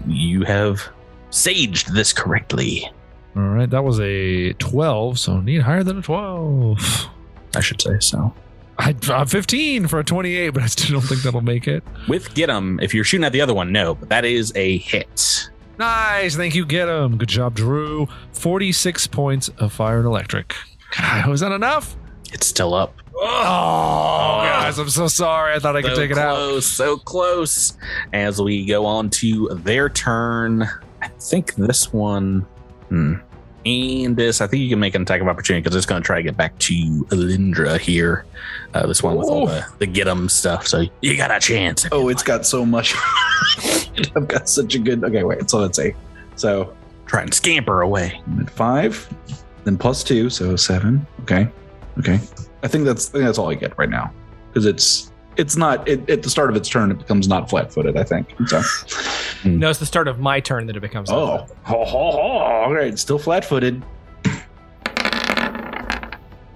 [0.07, 0.81] You have
[1.29, 2.89] saged this correctly.
[3.35, 7.09] All right, that was a 12, so need higher than a 12.
[7.55, 8.33] I should say so.
[8.77, 11.83] I uh, 15 for a 28, but I still don't think that'll make it.
[12.07, 14.77] With get 'em, if you're shooting at the other one, no, but that is a
[14.77, 15.49] hit.
[15.77, 16.35] Nice.
[16.35, 16.65] Thank you.
[16.65, 17.17] Get him.
[17.17, 18.07] Good job, Drew.
[18.33, 20.53] 46 points of fire and electric.
[20.97, 21.95] God, was that enough?
[22.33, 22.95] It's still up.
[23.15, 25.53] Oh, guys, I'm so sorry.
[25.55, 26.63] I thought I could so take it out.
[26.63, 27.77] so close.
[28.13, 30.67] As we go on to their turn,
[31.01, 32.41] I think this one,
[32.89, 33.15] hmm,
[33.65, 36.05] and this, I think you can make an attack of opportunity because it's going to
[36.05, 36.73] try to get back to
[37.09, 38.25] Alindra here.
[38.73, 40.67] Uh, this one with all the, the get 'em stuff.
[40.67, 41.85] So you got a chance.
[41.91, 42.95] Oh, it's got so much.
[44.15, 45.03] I've got such a good.
[45.03, 45.49] Okay, wait.
[45.49, 45.93] So let's see.
[46.35, 46.73] So
[47.05, 48.21] try and scamper away.
[48.39, 49.11] At five,
[49.65, 51.05] then plus two, so seven.
[51.21, 51.47] Okay,
[51.97, 52.19] okay.
[52.63, 54.13] I think that's I think that's all I get right now
[54.47, 56.91] because it's it's not it, at the start of its turn.
[56.91, 57.97] It becomes not flat-footed.
[57.97, 58.29] I think.
[58.47, 58.61] So
[59.45, 61.09] No, it's the start of my turn that it becomes.
[61.09, 62.17] oh, ho, ho, ho.
[62.17, 63.81] all right, still flat-footed.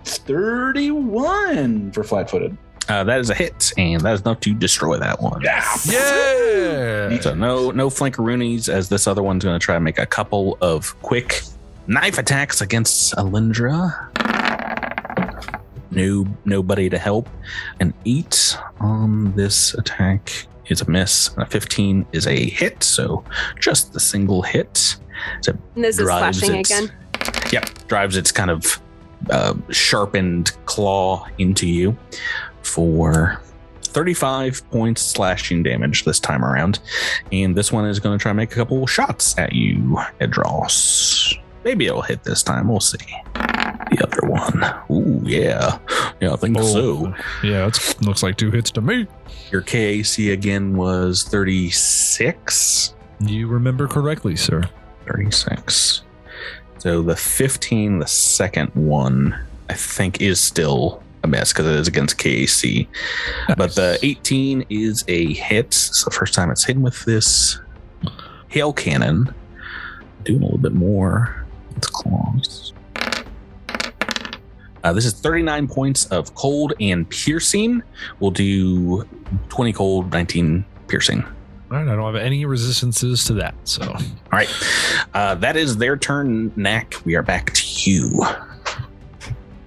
[0.06, 2.58] Thirty-one for flat-footed.
[2.90, 5.42] Uh, that is a hit, and that is enough to destroy that one.
[5.42, 5.64] Yeah.
[5.86, 7.20] yeah.
[7.22, 10.58] So no no flankeroonies as this other one's going to try to make a couple
[10.62, 11.42] of quick
[11.88, 14.10] knife attacks against Alindra.
[15.92, 17.30] No nobody to help.
[17.80, 21.30] and eight on this attack is a miss.
[21.38, 22.84] A fifteen is a hit.
[22.84, 23.24] So
[23.60, 24.98] just the single hit.
[25.42, 26.92] So And this is slashing its- again.
[27.52, 28.82] Yep, drives its kind of
[29.30, 31.96] uh, sharpened claw into you
[32.64, 33.40] for
[33.84, 36.80] 35 points slashing damage this time around.
[37.32, 41.38] And this one is going to try and make a couple shots at you, Adros.
[41.64, 42.68] Maybe it'll hit this time.
[42.68, 42.98] We'll see.
[43.34, 44.64] The other one.
[44.92, 45.78] Ooh, yeah.
[46.20, 47.08] Yeah, I think so.
[47.08, 49.08] Oh, yeah, it looks like two hits to me.
[49.52, 52.96] Your KAC again was 36.
[53.20, 54.70] You remember correctly, sir.
[55.08, 56.02] 36.
[56.80, 59.38] So the 15, the second one,
[59.70, 62.88] I think is still a miss because it is against KAC.
[63.56, 65.68] But the 18 is a hit.
[65.68, 67.60] It's the first time it's hit with this
[68.50, 69.34] hail cannon.
[70.24, 71.43] Doing a little bit more.
[71.84, 72.74] It's claws.
[74.86, 77.84] Uh, this is 39 points of cold and piercing.
[78.20, 79.08] We'll do
[79.50, 81.24] 20 cold, 19 piercing.
[81.24, 83.56] All right, I don't have any resistances to that.
[83.66, 84.00] So All
[84.32, 84.50] right.
[85.14, 86.96] Uh, that is their turn, Knack.
[87.04, 88.24] We are back to you.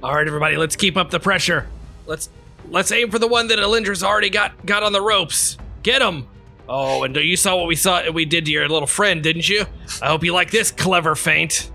[0.03, 1.67] All right, everybody, let's keep up the pressure.
[2.07, 2.31] Let's
[2.71, 5.59] let's aim for the one that Alindra's already got got on the ropes.
[5.83, 6.29] Get him.
[6.69, 9.67] Oh, and you saw what we saw we did to your little friend, didn't you?
[10.01, 11.71] I hope you like this clever feint.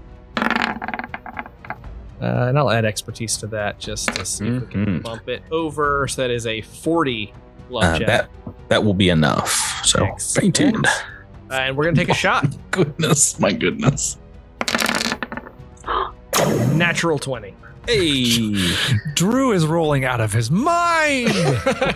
[2.21, 5.03] Uh, and I'll add expertise to that just to see if we can Mhm.
[5.03, 6.07] bump it over.
[6.07, 7.33] So that is a 40
[7.69, 8.07] love Uh, check.
[8.07, 8.29] that
[8.69, 9.81] that will be enough.
[9.83, 10.55] So Excellent.
[10.57, 10.85] feinted.
[10.85, 12.45] Uh, and we're gonna take a shot.
[12.71, 14.17] Goodness, my goodness.
[16.73, 17.53] Natural 20.
[17.87, 18.53] Hey,
[19.15, 21.29] Drew is rolling out of his mind.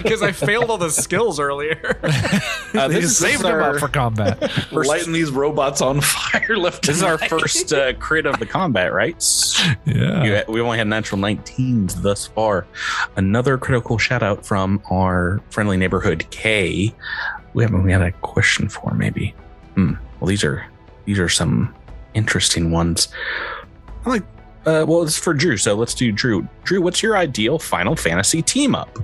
[0.05, 1.99] Because I failed all the skills earlier.
[2.75, 4.51] Uh, they this just is saved him up for combat.
[4.51, 6.85] First- Lighting these robots on fire left.
[6.85, 9.15] this is and our first uh, crit of the combat, right?
[9.85, 10.43] Yeah.
[10.49, 12.67] We only had natural 19s thus far.
[13.15, 16.93] Another critical shout out from our friendly neighborhood K.
[17.53, 19.33] We haven't we had a question for maybe.
[19.75, 19.93] Hmm.
[20.19, 20.65] Well, these are
[21.05, 21.73] these are some
[22.13, 23.07] interesting ones.
[24.05, 24.23] I like.
[24.65, 26.47] Uh, well, it's for Drew, so let's do Drew.
[26.63, 28.97] Drew, what's your ideal Final Fantasy team up?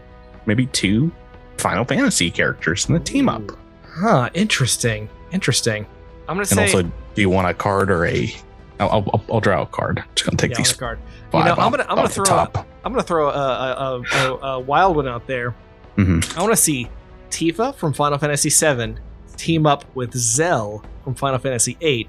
[0.45, 1.11] Maybe two
[1.57, 3.43] Final Fantasy characters in a team up.
[3.85, 5.07] Huh, interesting.
[5.31, 5.85] Interesting.
[6.27, 8.33] I'm gonna And say also, do you want a card or a?
[8.79, 10.03] I'll, I'll, I'll draw a card.
[10.15, 10.97] Just gonna take yeah, these card.
[11.31, 12.65] five You know, I'm gonna- I'm gonna throw a-.
[12.83, 15.53] I'm gonna throw a, a, a, a, wild one out there.
[15.97, 16.35] Mhm.
[16.37, 16.89] I want to see
[17.29, 18.95] Tifa from Final Fantasy VII
[19.37, 22.07] team up with Zell from Final Fantasy VIII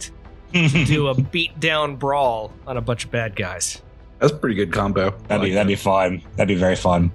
[0.52, 3.82] do a beat down brawl on a bunch of bad guys.
[4.18, 5.10] That's a pretty good combo.
[5.10, 5.80] That'd like be that'd be that.
[5.82, 6.22] fun.
[6.36, 7.10] That'd be very fun.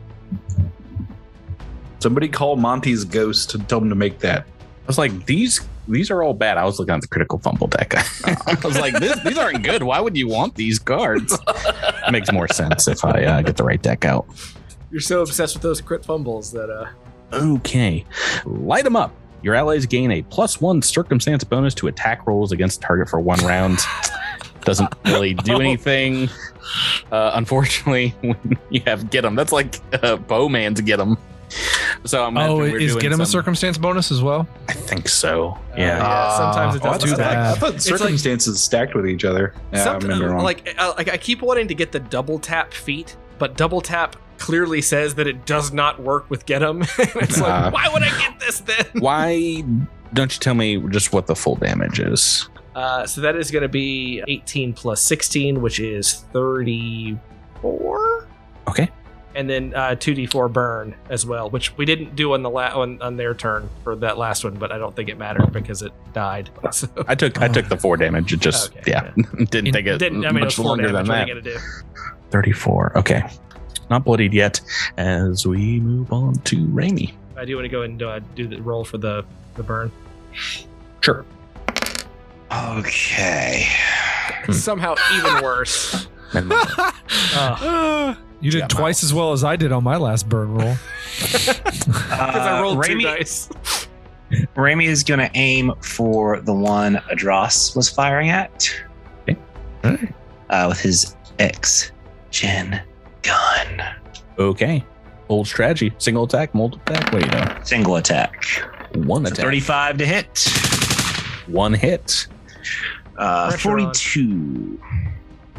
[1.99, 4.41] Somebody call Monty's ghost and tell him to make that.
[4.41, 6.57] I was like, these these are all bad.
[6.57, 7.93] I was looking at the critical fumble deck.
[8.25, 9.83] I was like, this, these aren't good.
[9.83, 11.37] Why would you want these cards?
[12.11, 14.25] Makes more sense if I uh, get the right deck out.
[14.91, 16.87] You're so obsessed with those crit fumbles that uh
[17.33, 18.05] Okay,
[18.45, 19.13] light them up.
[19.43, 23.39] Your allies gain a plus one circumstance bonus to attack rolls against target for one
[23.45, 23.79] round.
[24.61, 26.29] Doesn't really do anything.
[27.11, 31.17] Uh, unfortunately, when you have get them, that's like uh, Bowman's get them.
[32.03, 34.45] So I'm Oh, we're is doing get him a circumstance bonus as well?
[34.67, 35.51] I think so.
[35.51, 36.37] uh, Yeah.
[36.37, 37.37] sometimes it Oh, doesn't thought, too bad.
[37.37, 39.53] I thought like- circumstances stacked with each other.
[39.71, 40.43] Yeah, I'm maybe wrong.
[40.43, 44.17] like uh, like I keep wanting to get the double tap feat, but double tap
[44.37, 46.81] clearly says that it does not work with get 'em.
[46.99, 47.65] it's Nah.
[47.65, 48.85] like why would I get this then?
[48.99, 49.63] Why
[50.13, 52.47] don't you tell me just what the full damage is?
[52.75, 58.27] Uh, so that is going to be 18 plus 16, which is 34.
[58.67, 58.89] Okay.
[59.35, 63.01] and then uh, 2d4 burn as well, which we didn't do on the la- on,
[63.01, 65.91] on their turn for that last one, but I don't think it mattered because it
[66.13, 66.49] died.
[66.71, 68.33] So, I took I took the four damage.
[68.33, 69.11] It just Okay, yeah,
[69.49, 71.09] didn't take it didn't, I mean, it was much four longer than damage.
[71.09, 71.49] What are that.
[71.49, 71.59] you gonna
[71.91, 72.29] do?
[72.31, 72.97] 34.
[72.97, 73.23] Okay.
[73.89, 74.59] Not bloodied yet.
[74.97, 77.13] As we move on to Raimi.
[77.37, 79.23] I do want to go and uh, do the roll for the
[79.55, 79.91] the burn.
[81.01, 81.25] Sure.
[82.51, 83.67] Okay.
[84.51, 86.07] Somehow even worse.
[86.33, 90.75] Uh, you did Yeah, twice as well as I did on my last burn roll.
[91.17, 93.49] Because I Uh, rolled two dice.
[94.55, 98.69] Raimi is going to aim for the one Adros was firing at
[99.85, 100.11] Okay.
[100.49, 101.91] uh, with his X
[102.29, 102.81] Gen gun.
[104.39, 104.83] Okay.
[105.29, 105.93] Old strategy.
[105.97, 107.11] Single attack, multiple attack.
[107.11, 107.59] What do you know?
[107.63, 108.45] Single attack.
[108.95, 109.43] One So attack.
[109.45, 110.49] 35 to hit.
[111.47, 112.27] One hit.
[113.17, 113.93] Uh, Pressure on.
[113.93, 114.79] 42.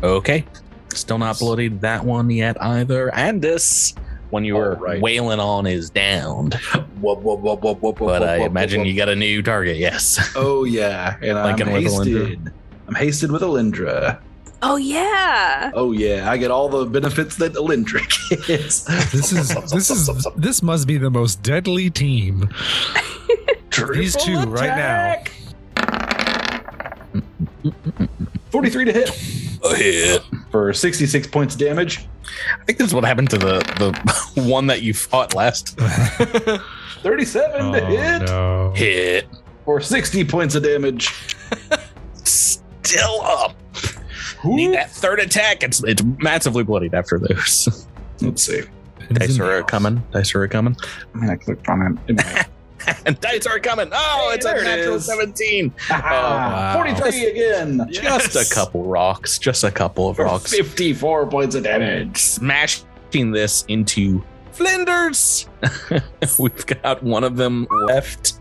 [0.02, 0.44] Okay.
[0.94, 3.14] Still not bloodied that one yet either.
[3.14, 3.94] And this
[4.30, 5.00] one you were All right.
[5.00, 6.54] wailing on is downed.
[7.00, 9.76] Whoop, whoop, whoop, whoop, whoop, But I imagine whoop, you got a new target.
[9.76, 10.32] Yes.
[10.34, 12.52] Oh yeah, and I'm hasted.
[12.86, 14.20] I'm hasted with Alindra.
[14.60, 15.70] Oh yeah.
[15.74, 18.00] Oh yeah, I get all the benefits that Alindra
[18.46, 18.84] gets.
[19.12, 22.48] This is this is this must be the most deadly team.
[23.94, 25.22] These two Triple right now.
[28.50, 29.10] Forty-three to hit
[29.64, 30.22] A hit.
[30.50, 32.08] for sixty-six points damage.
[32.60, 33.58] I think this is what happened to the
[34.34, 35.78] the one that you fought last.
[37.02, 38.72] Thirty-seven to oh, hit no.
[38.74, 39.26] Hit.
[39.64, 41.12] for sixty points of damage.
[42.24, 43.54] Still up.
[44.44, 45.62] Need that third attack.
[45.62, 47.86] It's it's massively bloodied after those.
[48.20, 48.62] Let's see.
[49.12, 50.02] Dice are coming.
[50.12, 50.76] Dice are coming.
[51.14, 52.46] I mean, I clicked on it.
[53.06, 53.88] and dice are coming.
[53.92, 55.72] Oh, Hey, it's a there it natural 17.
[55.90, 56.74] Ah, wow.
[56.74, 57.88] Forty-three again.
[57.90, 59.38] Just a couple rocks.
[59.38, 60.52] Just a couple of For rocks.
[60.52, 62.18] fifty-four points of damage.
[62.18, 62.84] Smashing
[63.32, 64.22] this into
[64.52, 65.48] Flinders.
[66.38, 68.34] We've got one of them left,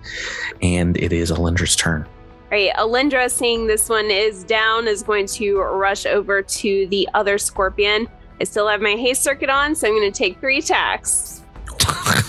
[0.61, 2.05] and it is Alindra's turn.
[2.49, 7.07] All right, Alindra, seeing this one is down, is going to rush over to the
[7.13, 8.07] other scorpion.
[8.39, 11.43] I still have my haste circuit on, so I'm going to take three attacks.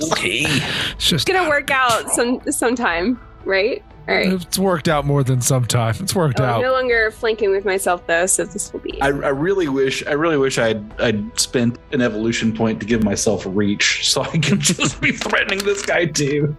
[0.00, 0.44] Okay.
[0.44, 3.82] It's just It's going to work out some sometime, right?
[4.08, 4.32] All right.
[4.32, 5.94] it's worked out more than some time.
[6.00, 6.62] It's worked Oh, I'm out.
[6.62, 9.00] no longer flanking with myself though, so this will be.
[9.00, 13.04] I, I really wish I really wish I'd I'd spent an evolution point to give
[13.04, 16.56] myself reach so I can just be threatening this guy too.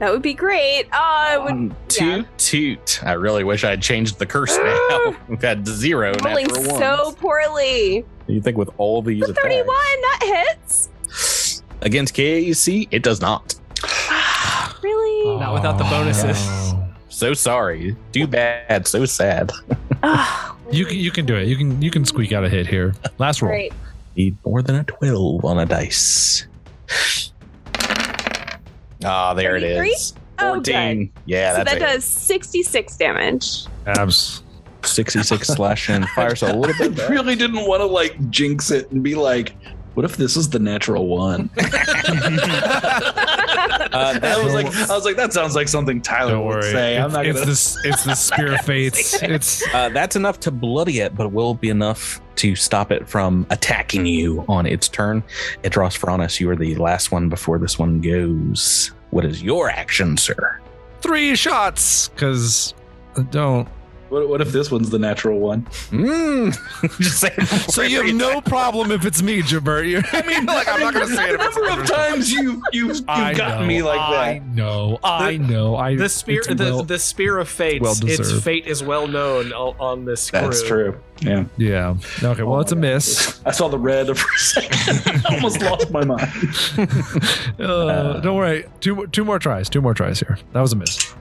[0.00, 0.86] that would be great.
[0.92, 1.52] Oh, I would.
[1.52, 3.04] Um, toot toot.
[3.04, 5.16] I really wish I'd changed the curse now.
[5.28, 8.04] We've had zero rolling so poorly.
[8.26, 10.46] You think with all these The 31, attacks that
[11.08, 11.62] hits.
[11.82, 13.54] against KAC, it does not.
[14.82, 15.38] really?
[15.38, 16.61] Not without the bonuses.
[17.12, 17.14] Oh.
[17.14, 17.94] So sorry.
[18.12, 18.86] Too bad.
[18.86, 19.52] So sad.
[20.72, 21.46] You can you can do it.
[21.48, 22.94] You can you can squeak out a hit here.
[23.18, 23.50] Last roll.
[23.50, 23.74] Great.
[24.16, 26.46] Need more than a 12 on a dice.
[29.04, 29.88] Ah, there it 33?
[29.90, 30.14] is.
[30.38, 31.12] Oh, 14.
[31.26, 31.80] Yeah, so that's that it.
[31.80, 33.66] does 66 damage.
[33.86, 34.42] Abs.
[34.82, 36.96] 66 slash and fires a little bit.
[36.96, 37.10] back.
[37.10, 39.54] really didn't want to like jinx it and be like,
[39.94, 41.50] what if this is the natural one?
[43.92, 46.46] Uh, that I was was like, I was like, that sounds like something Tyler Don't
[46.46, 46.72] would worry.
[46.72, 46.98] say.
[46.98, 47.46] I'm not it's gonna.
[47.50, 49.20] this it's the spear of fates.
[49.22, 53.46] It's Uh, that's enough to bloody it, but will be enough to stop it from
[53.50, 55.22] attacking you on its turn.
[55.62, 58.92] Adros Fronis, you are the last one before this one goes.
[59.10, 60.58] What is your action, sir?
[61.02, 62.08] three shots.
[62.16, 62.74] Cause
[63.16, 63.68] I don't.
[64.12, 65.62] What, what if this one's the natural one?
[65.90, 66.54] Mm.
[67.00, 69.88] Just saying So you have no problem if it's me, Jabert.
[69.88, 71.38] You, I mean, like I'm not gonna say it.
[71.38, 74.46] The number of times you you you've I gotten know, me like I that.
[74.48, 74.98] know.
[75.02, 75.76] I know.
[75.76, 77.80] I The spear, the, well- the spear of fate.
[77.80, 78.44] well its deserved.
[78.44, 80.40] fate is well known on this crew.
[80.40, 81.00] That's true.
[81.22, 81.44] Yeah.
[81.56, 81.94] yeah.
[82.22, 82.42] Okay.
[82.42, 83.40] Well, Oh it's a my miss.
[83.46, 85.24] I saw the red for a second.
[85.26, 86.28] I almost lost my mind.
[87.58, 88.66] Uh, don't worry.
[88.80, 89.68] Two two more tries.
[89.70, 90.38] Two more tries here.
[90.52, 91.14] That was a miss.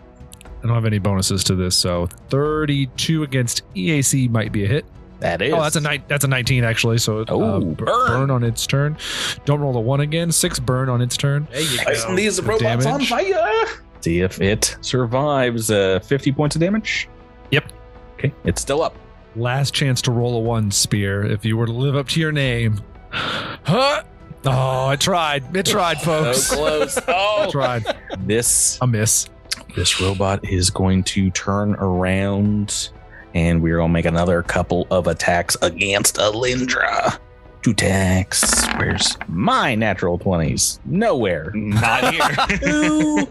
[0.64, 4.86] I don't have any bonuses to this, so 32 against EAC might be a hit.
[5.20, 5.54] That is.
[5.54, 6.98] Oh, that's a ni- that's a 19 actually.
[6.98, 7.74] So Oh, uh, burn.
[7.76, 8.98] b- burn on its turn.
[9.46, 10.32] Don't roll a one again.
[10.32, 11.48] Six burn on its turn.
[11.52, 12.16] There you Lighten go.
[12.16, 13.66] these The robots on fire.
[14.02, 17.08] See if it survives uh, 50 points of damage.
[17.52, 17.72] Yep.
[18.14, 18.96] Okay, it's still up.
[19.36, 22.32] Last chance to roll a one spear if you were to live up to your
[22.32, 22.82] name.
[23.12, 24.04] Huh?
[24.46, 25.56] Oh, I tried.
[25.56, 26.44] It tried, folks.
[26.44, 27.00] So close.
[27.08, 27.86] Oh, tried.
[28.22, 29.28] this A miss.
[29.76, 32.90] This robot is going to turn around,
[33.34, 37.18] and we're gonna make another couple of attacks against Alindra.
[37.62, 38.66] Two attacks.
[38.78, 40.80] Where's my natural twenties?
[40.86, 41.52] Nowhere.
[41.54, 42.58] Not here.
[42.60, 43.28] Two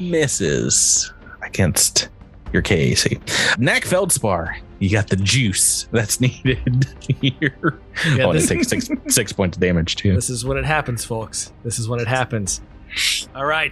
[0.00, 2.08] misses against
[2.52, 3.20] your KAC.
[3.58, 7.78] Knack Feldspar, you got the juice that's needed here.
[8.14, 10.14] Yeah, oh, this, takes six, six points of damage too.
[10.14, 11.52] this is when it happens, folks.
[11.64, 12.60] This is when it happens.
[13.34, 13.70] All right.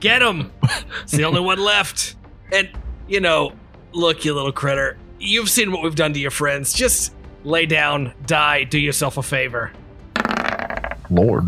[0.00, 0.52] Get him.
[1.02, 2.16] It's the only one left.
[2.52, 2.68] And,
[3.08, 3.52] you know,
[3.92, 4.96] look, you little critter.
[5.18, 6.72] You've seen what we've done to your friends.
[6.72, 9.72] Just lay down, die, do yourself a favor.
[11.10, 11.44] Lord.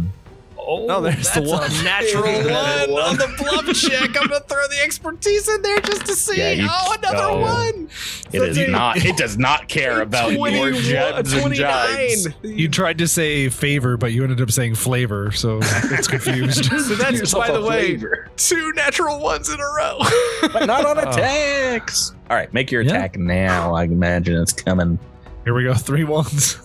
[0.65, 1.63] Oh, Oh, there's the one.
[1.65, 3.03] a natural one one.
[3.03, 4.09] on the bluff check.
[4.21, 6.39] I'm gonna throw the expertise in there just to see.
[6.39, 7.41] Yeah, you- oh, another oh.
[7.41, 7.89] one.
[8.33, 8.97] It is That's a- not.
[9.05, 11.57] It does not care about your 21, jibs and 29.
[11.57, 12.29] jibes.
[12.43, 16.67] You tried to say favor, but you ended up saying flavor, so it's confused.
[16.83, 18.29] So that's Yourself by the way flavor.
[18.37, 19.99] two natural ones in a row.
[20.53, 21.11] but not on Oh.
[21.11, 22.15] attacks.
[22.31, 22.93] All right, make your Yeah.
[22.95, 23.75] attack now.
[23.75, 24.99] I imagine it's coming.
[25.45, 26.59] Here we go, three ones.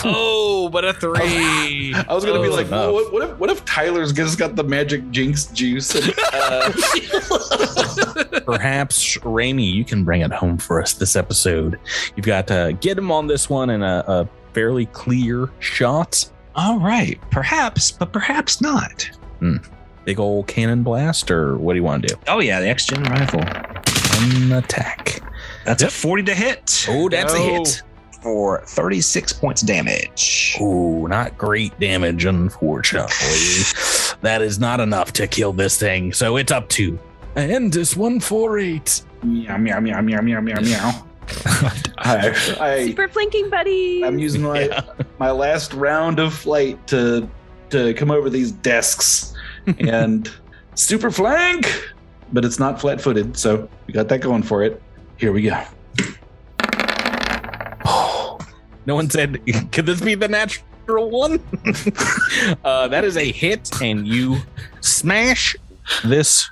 [0.04, 1.94] oh, but a three.
[1.94, 4.56] I was gonna be Oh, like, well, what, what if what if Tyler's just got
[4.56, 5.94] the magic jinx juice?
[5.94, 6.72] And, uh,
[8.44, 11.78] Perhaps, Raimi, you can bring it home for us this episode.
[12.16, 16.30] You've got to get him on this one in a, a fairly clear shot.
[16.54, 19.08] All right, perhaps, but perhaps not.
[20.04, 22.20] Big old cannon blast, or what do you want to do?
[22.26, 23.40] Oh yeah, the X Gen rifle.
[23.40, 25.20] One attack.
[25.64, 27.82] That's a 40 to hit Oh, that's a hit.
[28.22, 30.56] For 36 points damage.
[30.60, 33.06] Oh, not great damage, unfortunately.
[34.22, 36.98] that is not enough to kill this thing, so it's up to.
[37.36, 39.02] And this one four eight.
[39.22, 41.04] meow meow meow meow meow meow meow.
[41.98, 44.02] I, I Super flanking buddy.
[44.02, 44.82] I'm using my Yeah.
[45.18, 47.28] my last round of flight to
[47.70, 49.34] to come over these desks
[49.78, 50.30] and
[50.74, 51.70] super flank,
[52.32, 54.82] but it's not flat footed, so we got that going for it.
[55.18, 55.62] Here we go.
[58.88, 59.38] No one said,
[59.72, 61.40] could this be the natural one?
[62.64, 64.38] uh, that is a hit, and you
[64.80, 65.54] smash
[66.06, 66.48] this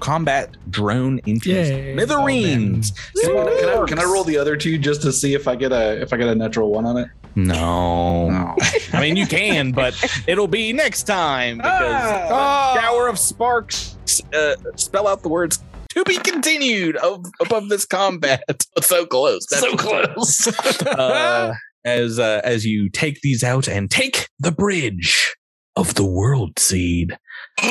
[0.00, 1.92] combat drone into Yay.
[1.92, 2.92] smithereens.
[3.20, 5.54] Can I, can, I, can I roll the other two just to see if I
[5.54, 7.08] get a if I get a natural one on it?
[7.34, 8.30] No.
[8.30, 8.56] No.
[8.94, 9.94] I mean, you can, but
[10.26, 12.74] it'll be next time because Ah.
[12.80, 13.96] Shower of Sparks
[14.32, 15.62] uh, spell out the words
[15.94, 18.44] to be continued of, above this combat.
[18.80, 19.46] so close.
[19.46, 20.46] That's so close.
[20.86, 25.34] uh, as uh, as you take these out and take the bridge
[25.76, 27.16] of the world seed.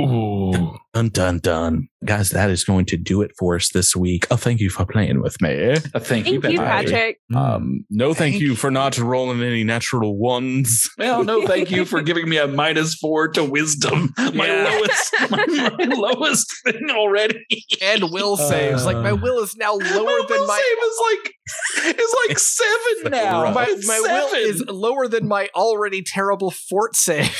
[0.00, 0.76] Ooh.
[0.98, 2.30] Dun dun dun, guys!
[2.30, 4.26] That is going to do it for us this week.
[4.32, 5.74] Oh, thank you for playing with me.
[5.74, 6.90] Uh, thank, you, Thank you, Patrick.
[6.92, 7.18] Patrick.
[7.36, 8.54] Um, no, thank, Thank you you.
[8.56, 10.90] for not rolling any natural ones.
[10.98, 14.12] Well, no, thank you for giving me a minus four to wisdom.
[14.18, 14.64] My Yeah.
[14.64, 17.38] lowest, my, my lowest thing already.
[17.80, 18.84] and will saves.
[18.84, 22.38] Like my will is now lower my than will my save is like is like
[22.40, 23.52] seven now.
[23.52, 27.34] my, It's my will is lower than my already terrible fort save.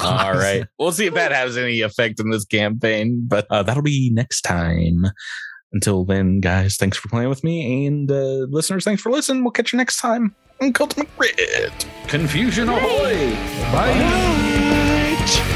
[0.00, 3.82] All right, we'll see if that has any effect in this campaign, but uh, that'll
[3.82, 5.04] be next time.
[5.72, 9.42] Until then, guys, thanks for playing with me, and uh, listeners, thanks for listening.
[9.42, 11.84] We'll catch you next time on Ultimate Grid.
[12.08, 13.36] confusion ahoy.
[15.28, 15.55] You've